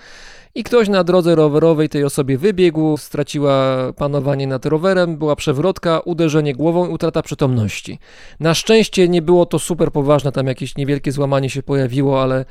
[0.55, 6.55] I ktoś na drodze rowerowej tej osobie wybiegł, straciła panowanie nad rowerem, była przewrotka, uderzenie
[6.55, 7.99] głową i utrata przytomności.
[8.41, 12.45] Na szczęście nie było to super poważne, tam jakieś niewielkie złamanie się pojawiło, ale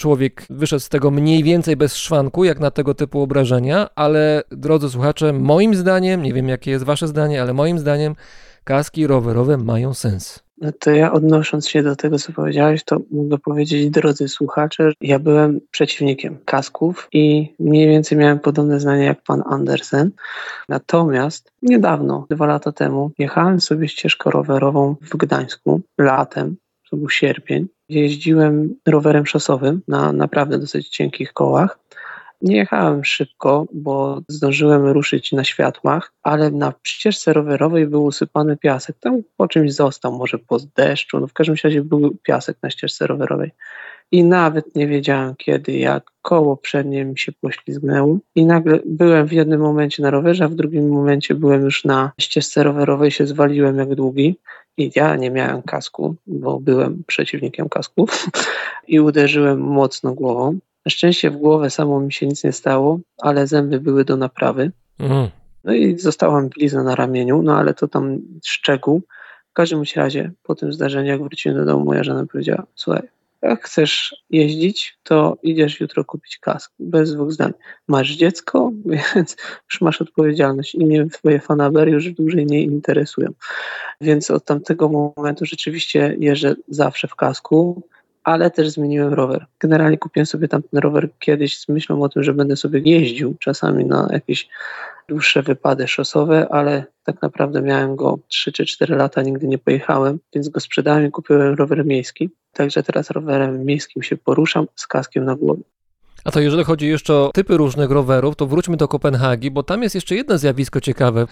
[0.00, 4.90] człowiek wyszedł z tego mniej więcej bez szwanku, jak na tego typu obrażenia, ale drodzy
[4.90, 8.14] słuchacze, moim zdaniem, nie wiem jakie jest wasze zdanie, ale moim zdaniem
[8.64, 10.42] kaski rowerowe mają sens.
[10.60, 15.18] No to ja odnosząc się do tego, co powiedziałeś, to mogę powiedzieć, drodzy słuchacze, ja
[15.18, 20.10] byłem przeciwnikiem kasków i mniej więcej miałem podobne zdanie jak pan Andersen.
[20.68, 26.56] Natomiast niedawno, dwa lata temu, jechałem sobie ścieżką rowerową w Gdańsku latem,
[26.90, 27.68] to był sierpień.
[27.90, 31.78] Jeździłem rowerem szosowym na naprawdę dosyć cienkich kołach.
[32.42, 38.96] Nie jechałem szybko, bo zdążyłem ruszyć na światłach, ale na ścieżce rowerowej był usypany piasek.
[39.00, 43.06] Tam po czymś został, może po deszczu, no w każdym razie był piasek na ścieżce
[43.06, 43.50] rowerowej.
[44.12, 48.18] I nawet nie wiedziałem kiedy, jak koło przednie mi się poślizgnęło.
[48.34, 52.12] I nagle byłem w jednym momencie na rowerze, a w drugim momencie byłem już na
[52.20, 54.36] ścieżce rowerowej, się zwaliłem jak długi.
[54.80, 58.26] I ja nie miałem kasku, bo byłem przeciwnikiem kasków
[58.88, 60.52] i uderzyłem mocno głową.
[60.86, 64.72] Na szczęście w głowę samo mi się nic nie stało, ale zęby były do naprawy.
[64.98, 65.28] Mm.
[65.64, 69.02] No i zostałam blizna na ramieniu, no ale to tam szczegół.
[69.50, 73.08] W każdym razie po tym zdarzeniu, jak wróciłem do domu, moja żona powiedziała, słuchaj,
[73.42, 76.72] jak chcesz jeździć, to idziesz jutro kupić kask.
[76.78, 77.52] Bez dwóch zdań.
[77.88, 78.72] Masz dziecko,
[79.14, 79.36] więc
[79.70, 83.28] już masz odpowiedzialność i mnie twoje fanabery już dłużej nie interesują.
[84.00, 87.82] Więc od tamtego momentu rzeczywiście jeżdżę zawsze w kasku,
[88.24, 89.46] ale też zmieniłem rower.
[89.60, 93.84] Generalnie kupiłem sobie tamten rower kiedyś z myślą o tym, że będę sobie jeździł czasami
[93.84, 94.48] na jakieś
[95.08, 100.18] dłuższe wypady szosowe, ale tak naprawdę miałem go 3 czy 4 lata, nigdy nie pojechałem,
[100.34, 102.30] więc go sprzedałem i kupiłem rower miejski.
[102.52, 105.62] Także teraz rowerem miejskim się poruszam z kaskiem na głowie.
[106.24, 109.82] A to jeżeli chodzi jeszcze o typy różnych rowerów, to wróćmy do Kopenhagi, bo tam
[109.82, 111.26] jest jeszcze jedno zjawisko ciekawe.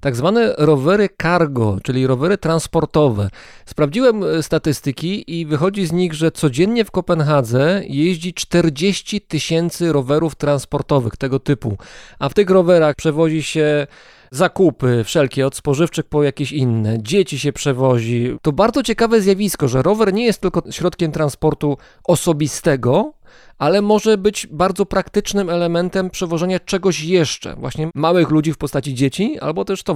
[0.00, 3.28] Tak zwane rowery cargo, czyli rowery transportowe.
[3.66, 10.34] Sprawdziłem e, statystyki i wychodzi z nich, że codziennie w Kopenhadze jeździ 40 tysięcy rowerów
[10.34, 11.76] transportowych tego typu.
[12.18, 13.86] A w tych rowerach przewozi się
[14.30, 18.36] zakupy wszelkie, od spożywczych po jakieś inne, dzieci się przewozi.
[18.42, 23.12] To bardzo ciekawe zjawisko, że rower nie jest tylko środkiem transportu osobistego,
[23.58, 29.38] ale może być bardzo praktycznym elementem przewożenia czegoś jeszcze, właśnie małych ludzi w postaci dzieci
[29.40, 29.93] albo też towarów.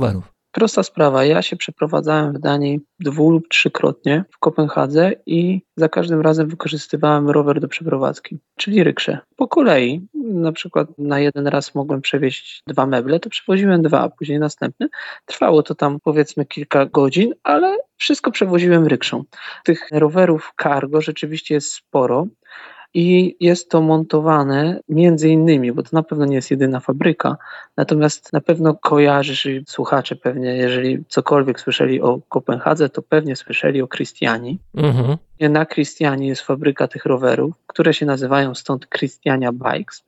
[0.52, 1.24] Prosta sprawa.
[1.24, 7.30] Ja się przeprowadzałem w Danii dwu lub trzykrotnie w Kopenhadze i za każdym razem wykorzystywałem
[7.30, 9.18] rower do przeprowadzki, czyli ryksze.
[9.36, 14.08] Po kolei, na przykład na jeden raz mogłem przewieźć dwa meble, to przewoziłem dwa, a
[14.08, 14.88] później następny.
[15.26, 19.24] Trwało to tam powiedzmy kilka godzin, ale wszystko przewoziłem rykszą.
[19.64, 22.26] Tych rowerów cargo rzeczywiście jest sporo
[22.94, 27.36] i jest to montowane między innymi, bo to na pewno nie jest jedyna fabryka,
[27.76, 33.88] natomiast na pewno kojarzysz słuchacze pewnie, jeżeli cokolwiek słyszeli o Kopenhadze, to pewnie słyszeli o
[33.88, 34.58] Christiani.
[34.74, 35.16] Mhm.
[35.40, 40.04] Na Christiani jest fabryka tych rowerów, które się nazywają stąd Christiania Bikes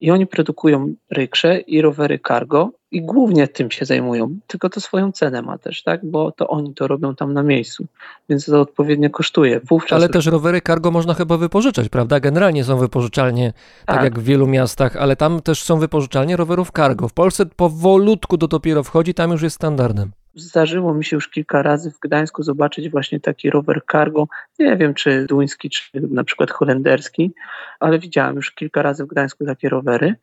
[0.00, 5.12] i oni produkują ryksze i rowery cargo i głównie tym się zajmują, tylko to swoją
[5.12, 7.86] cenę ma też, tak, bo to oni to robią tam na miejscu,
[8.28, 9.60] więc to odpowiednio kosztuje.
[9.60, 12.20] Wówczas Ale też rowery cargo można chyba wypożyczać, prawda?
[12.20, 13.52] Generalnie są wypożyczalnie,
[13.86, 13.96] tak.
[13.96, 14.04] Tak.
[14.04, 17.08] jak w wielu miastach, ale tam też są wypożyczalnie rowerów cargo.
[17.08, 20.10] W Polsce powolutku to dopiero wchodzi, tam już jest standardem.
[20.40, 24.28] Zdarzyło mi się już kilka razy w Gdańsku zobaczyć właśnie taki rower cargo.
[24.58, 27.32] Nie wiem, czy duński, czy na przykład holenderski,
[27.80, 30.14] ale widziałem już kilka razy w Gdańsku takie rowery.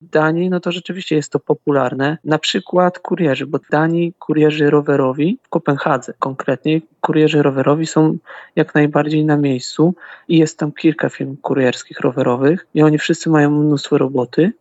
[0.00, 2.18] W Danii, no to rzeczywiście jest to popularne.
[2.24, 8.18] Na przykład kurierzy, bo w Danii kurierzy rowerowi, w Kopenhadze konkretnie, kurierzy rowerowi są
[8.56, 9.94] jak najbardziej na miejscu
[10.28, 14.52] i jest tam kilka firm kurierskich rowerowych i oni wszyscy mają mnóstwo roboty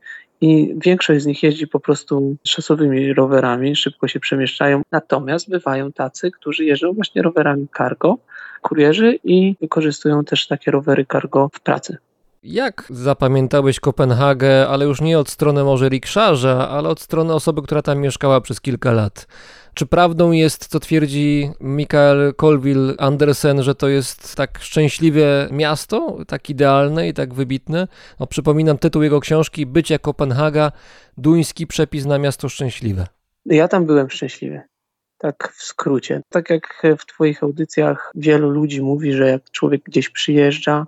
[0.42, 4.82] i większość z nich jeździ po prostu szosowymi rowerami, szybko się przemieszczają.
[4.92, 8.18] Natomiast bywają tacy, którzy jeżdżą właśnie rowerami cargo,
[8.62, 11.98] kurierzy i wykorzystują też takie rowery cargo w pracy.
[12.44, 17.82] Jak zapamiętałeś Kopenhagę, ale już nie od strony może rikszarza, ale od strony osoby, która
[17.82, 19.28] tam mieszkała przez kilka lat?
[19.74, 26.50] Czy prawdą jest, co twierdzi Mikael Colville Andersen, że to jest tak szczęśliwie miasto, tak
[26.50, 27.88] idealne i tak wybitne?
[28.20, 30.72] No, przypominam tytuł jego książki Bycie Kopenhaga,
[31.18, 33.08] duński przepis na miasto szczęśliwe.
[33.46, 34.62] Ja tam byłem szczęśliwy.
[35.18, 36.22] Tak w skrócie.
[36.30, 40.86] Tak jak w Twoich audycjach wielu ludzi mówi, że jak człowiek gdzieś przyjeżdża,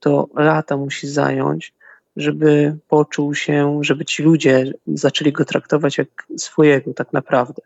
[0.00, 1.72] to lata musi zająć,
[2.16, 7.62] żeby poczuł się, żeby ci ludzie zaczęli go traktować jak swojego, tak naprawdę.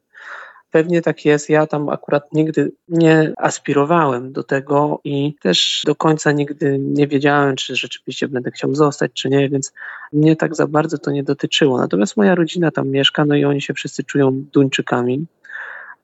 [0.70, 1.51] Pewnie tak jest.
[1.51, 7.57] Ja tam akurat nigdy nie aspirowałem do tego i też do końca nigdy nie wiedziałem,
[7.57, 9.73] czy rzeczywiście będę chciał zostać, czy nie, więc
[10.12, 11.78] mnie tak za bardzo to nie dotyczyło.
[11.78, 15.27] Natomiast moja rodzina tam mieszka, no i oni się wszyscy czują Duńczykami.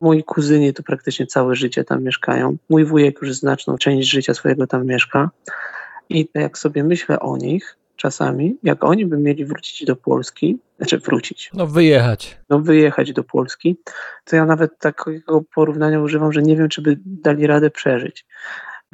[0.01, 2.57] Moi kuzyni to praktycznie całe życie tam mieszkają.
[2.71, 5.31] Mój wujek już znaczną część życia swojego tam mieszka.
[6.09, 10.99] I jak sobie myślę o nich, czasami, jak oni by mieli wrócić do Polski, znaczy
[10.99, 12.39] wrócić, No wyjechać.
[12.51, 13.77] no wyjechać do Polski,
[14.25, 18.27] to ja nawet takiego porównania używam, że nie wiem, czy by dali radę przeżyć.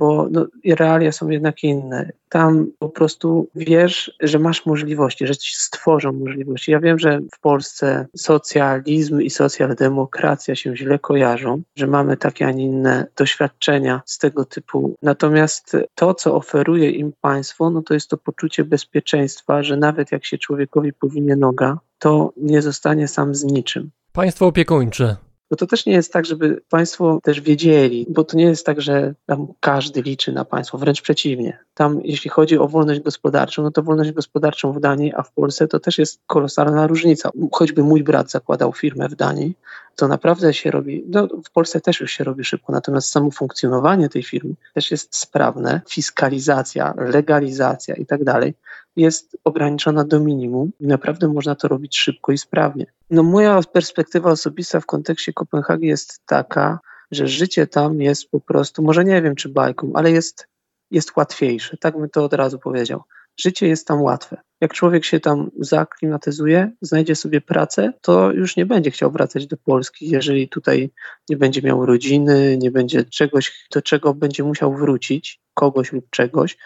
[0.01, 2.13] Bo no, realia są jednak inne.
[2.29, 6.71] Tam po prostu wiesz, że masz możliwości, że ci stworzą możliwości.
[6.71, 12.51] Ja wiem, że w Polsce socjalizm i socjaldemokracja się źle kojarzą, że mamy takie, a
[12.51, 14.95] nie inne doświadczenia z tego typu.
[15.03, 20.25] Natomiast to, co oferuje im państwo, no to jest to poczucie bezpieczeństwa, że nawet jak
[20.25, 23.91] się człowiekowi powinie noga, to nie zostanie sam z niczym.
[24.13, 25.30] Państwo opiekuńcze.
[25.51, 28.81] Bo to też nie jest tak, żeby Państwo też wiedzieli, bo to nie jest tak,
[28.81, 31.59] że tam każdy liczy na państwo, wręcz przeciwnie.
[31.75, 35.69] Tam, jeśli chodzi o wolność gospodarczą, no to wolność gospodarczą w Danii, a w Polsce
[35.69, 37.31] to też jest kolosalna różnica.
[37.53, 39.55] Choćby mój brat zakładał firmę w Danii,
[39.97, 44.09] to naprawdę się robi, no w Polsce też już się robi szybko, natomiast samo funkcjonowanie
[44.09, 48.55] tej firmy też jest sprawne, fiskalizacja, legalizacja i tak dalej
[48.97, 52.87] jest ograniczona do minimum i naprawdę można to robić szybko i sprawnie.
[53.11, 56.79] No moja perspektywa osobista w kontekście Kopenhagi jest taka,
[57.11, 60.47] że życie tam jest po prostu, może nie wiem czy bajką, ale jest,
[60.91, 63.03] jest łatwiejsze, tak bym to od razu powiedział.
[63.41, 64.37] Życie jest tam łatwe.
[64.61, 69.57] Jak człowiek się tam zaaklimatyzuje, znajdzie sobie pracę, to już nie będzie chciał wracać do
[69.57, 70.91] Polski, jeżeli tutaj
[71.29, 76.59] nie będzie miał rodziny, nie będzie czegoś, do czego będzie musiał wrócić, kogoś lub czegoś.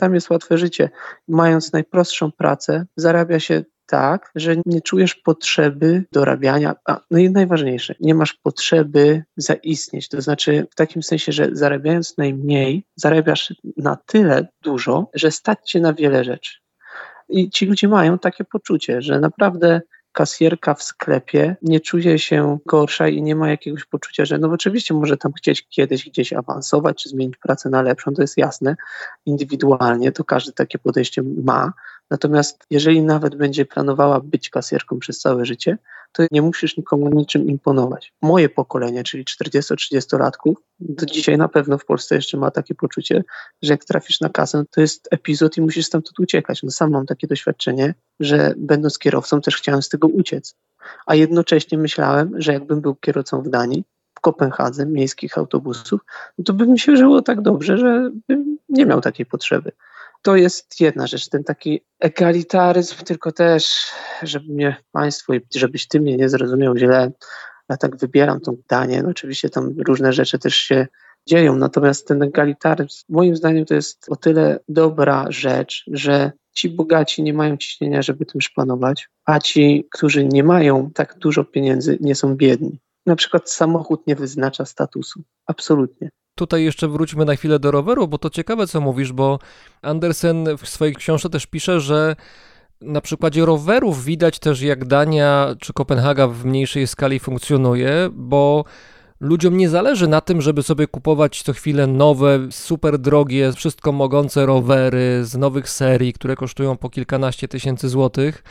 [0.00, 0.90] Tam jest łatwe życie.
[1.28, 6.74] Mając najprostszą pracę, zarabia się tak, że nie czujesz potrzeby dorabiania.
[6.84, 10.08] A, no i najważniejsze, nie masz potrzeby zaistnieć.
[10.08, 15.80] To znaczy w takim sensie, że zarabiając najmniej, zarabiasz na tyle dużo, że stać cię
[15.80, 16.58] na wiele rzeczy.
[17.28, 19.80] I ci ludzie mają takie poczucie, że naprawdę
[20.12, 24.94] kasjerka w sklepie nie czuje się gorsza i nie ma jakiegoś poczucia, że no oczywiście
[24.94, 28.76] może tam chcieć kiedyś gdzieś awansować czy zmienić pracę na lepszą, to jest jasne,
[29.26, 31.72] indywidualnie to każdy takie podejście ma.
[32.10, 35.78] Natomiast jeżeli nawet będzie planowała być kasjerką przez całe życie,
[36.12, 38.12] to nie musisz nikomu niczym imponować.
[38.22, 43.24] Moje pokolenie, czyli 40-30-latków, do dzisiaj na pewno w Polsce jeszcze ma takie poczucie,
[43.62, 46.62] że jak trafisz na kasę, to jest epizod i musisz stamtąd uciekać.
[46.62, 50.54] No sam mam takie doświadczenie, że będąc kierowcą też chciałem z tego uciec.
[51.06, 53.84] A jednocześnie myślałem, że jakbym był kierowcą w Danii,
[54.14, 56.00] w Kopenhadze, miejskich autobusów,
[56.38, 59.72] no to by mi się żyło tak dobrze, że bym nie miał takiej potrzeby.
[60.22, 63.86] To jest jedna rzecz, ten taki egalitaryzm, tylko też,
[64.22, 67.12] żeby mnie państwo i żebyś ty mnie nie zrozumiał źle,
[67.68, 70.86] ja tak wybieram tą Danię, no oczywiście tam różne rzeczy też się
[71.28, 77.22] dzieją, natomiast ten egalitaryzm moim zdaniem to jest o tyle dobra rzecz, że ci bogaci
[77.22, 82.14] nie mają ciśnienia, żeby tym szpanować, a ci, którzy nie mają tak dużo pieniędzy, nie
[82.14, 82.80] są biedni.
[83.06, 85.22] Na przykład samochód nie wyznacza statusu.
[85.46, 86.10] Absolutnie.
[86.34, 89.38] Tutaj jeszcze wróćmy na chwilę do roweru, bo to ciekawe, co mówisz, bo
[89.82, 92.16] Andersen w swojej książce też pisze, że
[92.80, 98.64] na przykładzie rowerów widać też, jak Dania czy Kopenhaga w mniejszej skali funkcjonuje, bo
[99.20, 104.46] ludziom nie zależy na tym, żeby sobie kupować co chwilę nowe, super drogie, wszystko mogące
[104.46, 108.42] rowery z nowych serii, które kosztują po kilkanaście tysięcy złotych,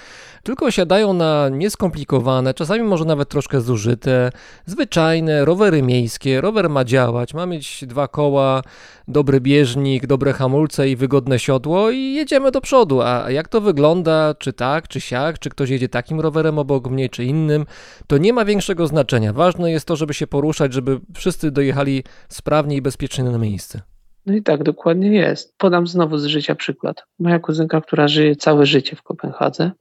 [0.44, 4.32] tylko siadają na nieskomplikowane, czasami może nawet troszkę zużyte,
[4.66, 6.41] zwyczajne rowery miejskie.
[6.41, 8.62] Rower ma działać, ma mieć dwa koła,
[9.08, 13.02] dobry bieżnik, dobre hamulce i wygodne siodło i jedziemy do przodu.
[13.02, 17.10] A jak to wygląda, czy tak, czy siak, czy ktoś jedzie takim rowerem obok mnie,
[17.10, 17.66] czy innym,
[18.08, 19.34] to nie ma większego znaczenia.
[19.34, 23.81] Ważne jest to, żeby się poruszać, żeby wszyscy dojechali sprawnie i bezpiecznie na miejsce.
[24.26, 25.57] No i tak dokładnie jest.
[25.57, 27.03] Podam znowu z życia przykład.
[27.19, 29.72] Moja kuzynka, która żyje całe życie w Kopenhadze,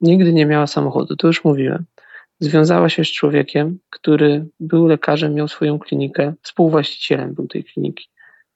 [0.00, 1.84] nigdy nie miała samochodu, to już mówiłem.
[2.40, 8.08] Związała się z człowiekiem, który był lekarzem, miał swoją klinikę, współwłaścicielem był tej kliniki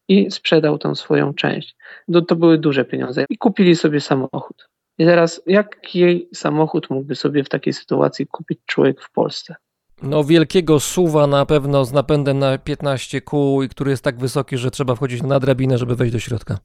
[0.09, 1.77] i sprzedał tą swoją część.
[2.13, 4.69] To, to były duże pieniądze i kupili sobie samochód.
[4.99, 9.55] I teraz, jaki samochód mógłby sobie w takiej sytuacji kupić człowiek w Polsce?
[10.03, 14.59] No wielkiego suwa na pewno z napędem na 15 kół i który jest tak wysoki,
[14.59, 16.59] że trzeba wchodzić na drabinę, żeby wejść do środka.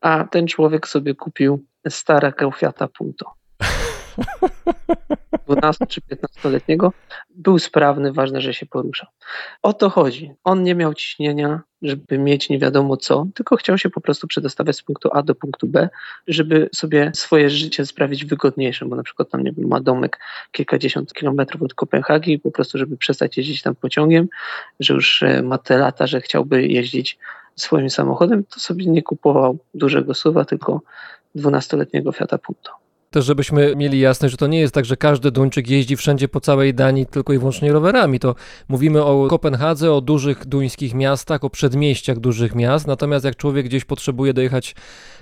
[0.00, 3.32] A ten człowiek sobie kupił starego Fiata Punto.
[5.46, 6.92] 12 czy 15-letniego.
[7.30, 9.08] Był sprawny, ważne, że się poruszał.
[9.62, 10.32] O to chodzi.
[10.44, 14.76] On nie miał ciśnienia, żeby mieć nie wiadomo co, tylko chciał się po prostu przedostawiać
[14.76, 15.88] z punktu A do punktu B,
[16.26, 20.18] żeby sobie swoje życie sprawić wygodniejsze, bo na przykład tam nie wiem, ma domek
[20.52, 24.28] kilkadziesiąt kilometrów od Kopenhagi po prostu, żeby przestać jeździć tam pociągiem,
[24.80, 27.18] że już e, ma te lata, że chciałby jeździć
[27.56, 30.80] swoim samochodem, to sobie nie kupował dużego suwa, tylko
[31.36, 32.81] 12-letniego Fiata Punto.
[33.12, 36.40] Też żebyśmy mieli jasność, że to nie jest tak, że każdy Duńczyk jeździ wszędzie po
[36.40, 38.18] całej Danii tylko i wyłącznie rowerami.
[38.18, 38.34] To
[38.68, 42.86] mówimy o Kopenhadze, o dużych duńskich miastach, o przedmieściach dużych miast.
[42.86, 44.74] Natomiast jak człowiek gdzieś potrzebuje dojechać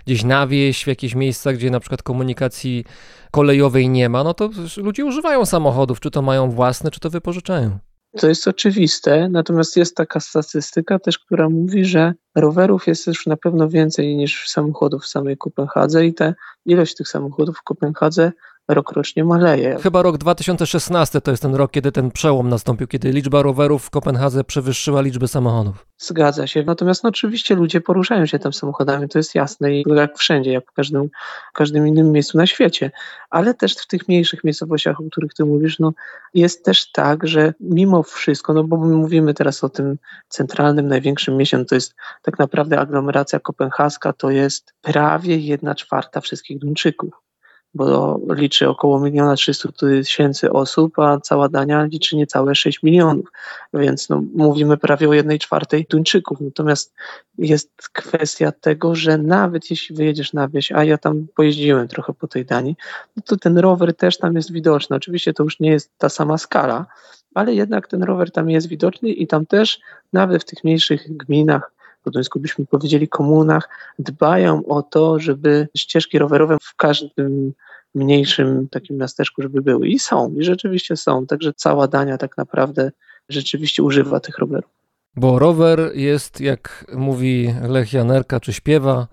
[0.07, 2.85] gdzieś na wieś, w jakieś miejsca, gdzie na przykład komunikacji
[3.31, 7.90] kolejowej nie ma, no to ludzie używają samochodów, czy to mają własne, czy to wypożyczają.
[8.16, 13.37] To jest oczywiste, natomiast jest taka statystyka też, która mówi, że rowerów jest już na
[13.37, 16.35] pewno więcej niż samochodów w samej Kopenhadze i ta
[16.66, 18.32] ilość tych samochodów w Kopenhadze
[18.75, 19.77] rokrocznie maleje.
[19.83, 23.91] Chyba rok 2016 to jest ten rok, kiedy ten przełom nastąpił, kiedy liczba rowerów w
[23.91, 25.87] Kopenhadze przewyższyła liczbę samochodów.
[25.99, 26.63] Zgadza się.
[26.63, 30.71] Natomiast no, oczywiście ludzie poruszają się tam samochodami, to jest jasne i jak wszędzie, jak
[30.71, 31.09] w każdym,
[31.51, 32.91] w każdym innym miejscu na świecie.
[33.31, 35.93] Ale też w tych mniejszych miejscowościach, o których ty mówisz, no,
[36.35, 39.99] jest też tak, że mimo wszystko, no bo my mówimy teraz o tym
[40.29, 46.21] centralnym, największym mieście, no to jest tak naprawdę aglomeracja kopenhaska, to jest prawie jedna czwarta
[46.21, 47.30] wszystkich Duńczyków
[47.75, 53.27] bo liczy około miliona 300 tysięcy osób, a cała Dania liczy niecałe 6 milionów,
[53.75, 56.41] więc no, mówimy prawie o jednej czwartej Duńczyków.
[56.41, 56.95] Natomiast
[57.39, 62.29] jest kwestia tego, że nawet jeśli wyjedziesz na wieś, a ja tam pojeździłem trochę po
[62.29, 62.77] tej Danii,
[63.17, 64.97] no to ten rower też tam jest widoczny.
[64.97, 66.87] Oczywiście to już nie jest ta sama skala,
[67.35, 69.81] ale jednak ten rower tam jest widoczny i tam też
[70.13, 73.68] nawet w tych mniejszych gminach po byśmy powiedzieli komunach,
[73.98, 77.52] dbają o to, żeby ścieżki rowerowe w każdym
[77.94, 79.89] mniejszym takim miasteczku, żeby były.
[79.89, 81.27] I są, i rzeczywiście są.
[81.27, 82.93] Także cała Dania tak naprawdę
[83.28, 84.70] rzeczywiście używa tych rowerów.
[85.16, 89.06] Bo rower jest, jak mówi Lech Janerka, czy śpiewa,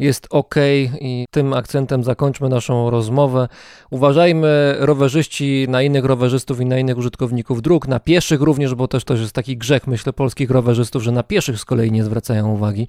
[0.00, 0.54] jest ok
[1.00, 3.48] i tym akcentem zakończmy naszą rozmowę.
[3.90, 9.04] Uważajmy rowerzyści na innych rowerzystów i na innych użytkowników dróg, na pieszych również, bo też
[9.04, 12.88] to jest taki grzech, myślę, polskich rowerzystów, że na pieszych z kolei nie zwracają uwagi.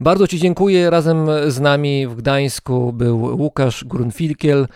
[0.00, 0.90] Bardzo Ci dziękuję.
[0.90, 4.66] Razem z nami w Gdańsku był Łukasz Grunfilkiel,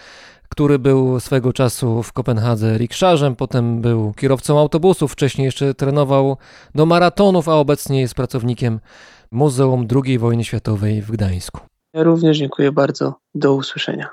[0.48, 6.36] który był swego czasu w Kopenhadze rikszarzem, potem był kierowcą autobusów, wcześniej jeszcze trenował
[6.74, 8.80] do maratonów, a obecnie jest pracownikiem
[9.36, 11.60] Muzeum II Wojny Światowej w Gdańsku.
[11.94, 13.14] Ja również dziękuję bardzo.
[13.34, 14.08] Do usłyszenia.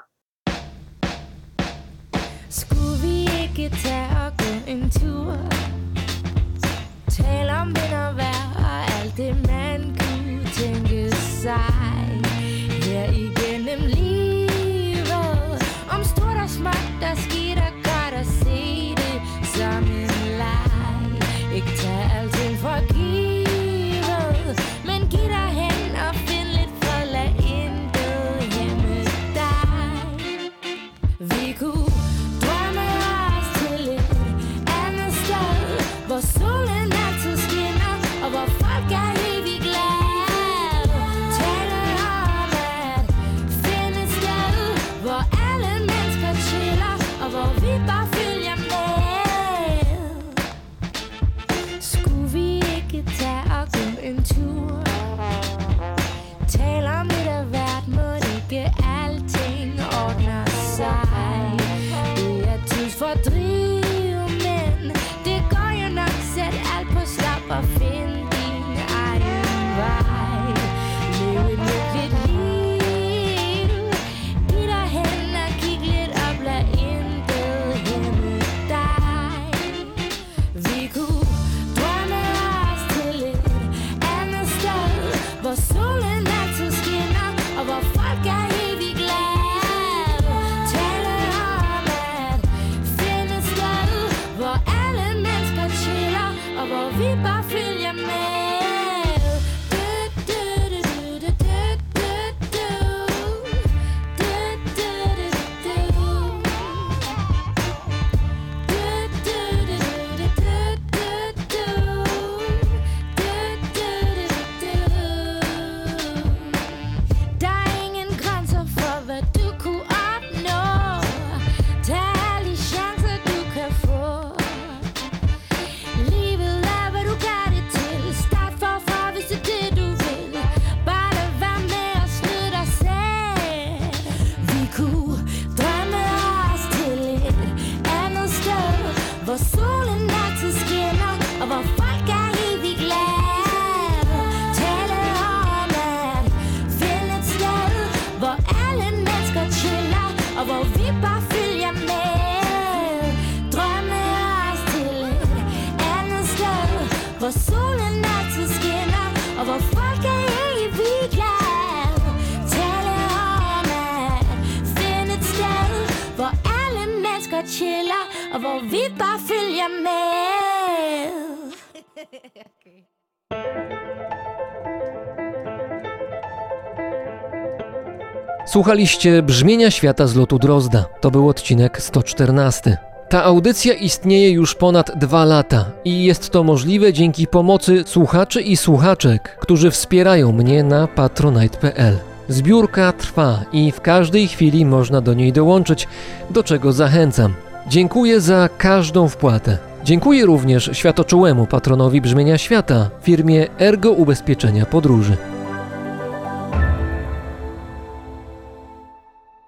[178.53, 180.85] Słuchaliście Brzmienia Świata z lotu Drozda.
[181.01, 182.77] To był odcinek 114.
[183.09, 188.57] Ta audycja istnieje już ponad dwa lata i jest to możliwe dzięki pomocy słuchaczy i
[188.57, 191.97] słuchaczek, którzy wspierają mnie na patronite.pl.
[192.27, 195.87] Zbiórka trwa i w każdej chwili można do niej dołączyć,
[196.29, 197.33] do czego zachęcam.
[197.67, 199.57] Dziękuję za każdą wpłatę.
[199.83, 205.17] Dziękuję również światoczułemu patronowi Brzmienia Świata, firmie Ergo Ubezpieczenia Podróży.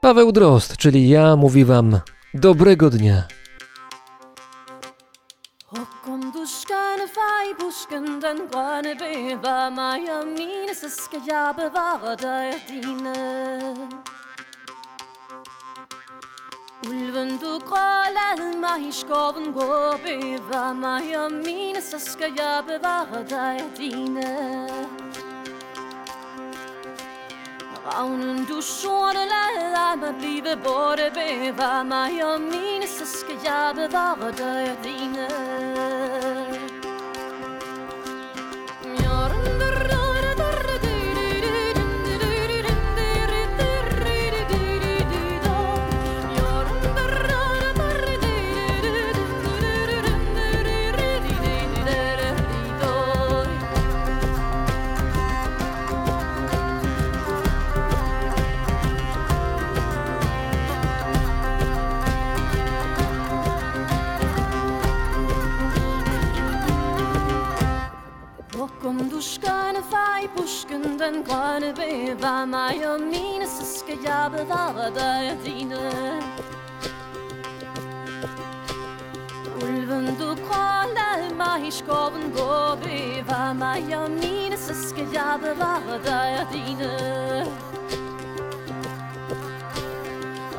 [0.05, 1.99] Paweł Drozd, czyli ja, mówi Wam
[2.33, 3.23] dobrego dnia.
[16.87, 23.23] Ulven, du grålade mig i skoven, gå bæver mig og mine, så skal jeg bevare
[23.29, 24.67] dig dine.
[27.85, 34.31] Ravnen, du sorte lader mig blive borte Bevar mig og mine, så skal jeg bevare
[34.31, 36.74] dig og dine.
[69.15, 74.87] Du skønne far i busken, den grønne bevar mig og mine, så skal jeg bevare
[74.97, 75.79] dig og dine.
[79.61, 85.95] Ulven, du grålade mig i skoven, gå bevar mig og mine, så skal jeg bevare
[86.09, 86.91] dig og dine.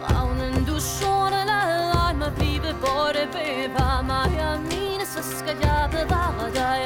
[0.07, 6.51] Ravnen, du sorte lader mig blive borte, bevar mig og mine, så skal jeg bevare
[6.55, 6.77] dig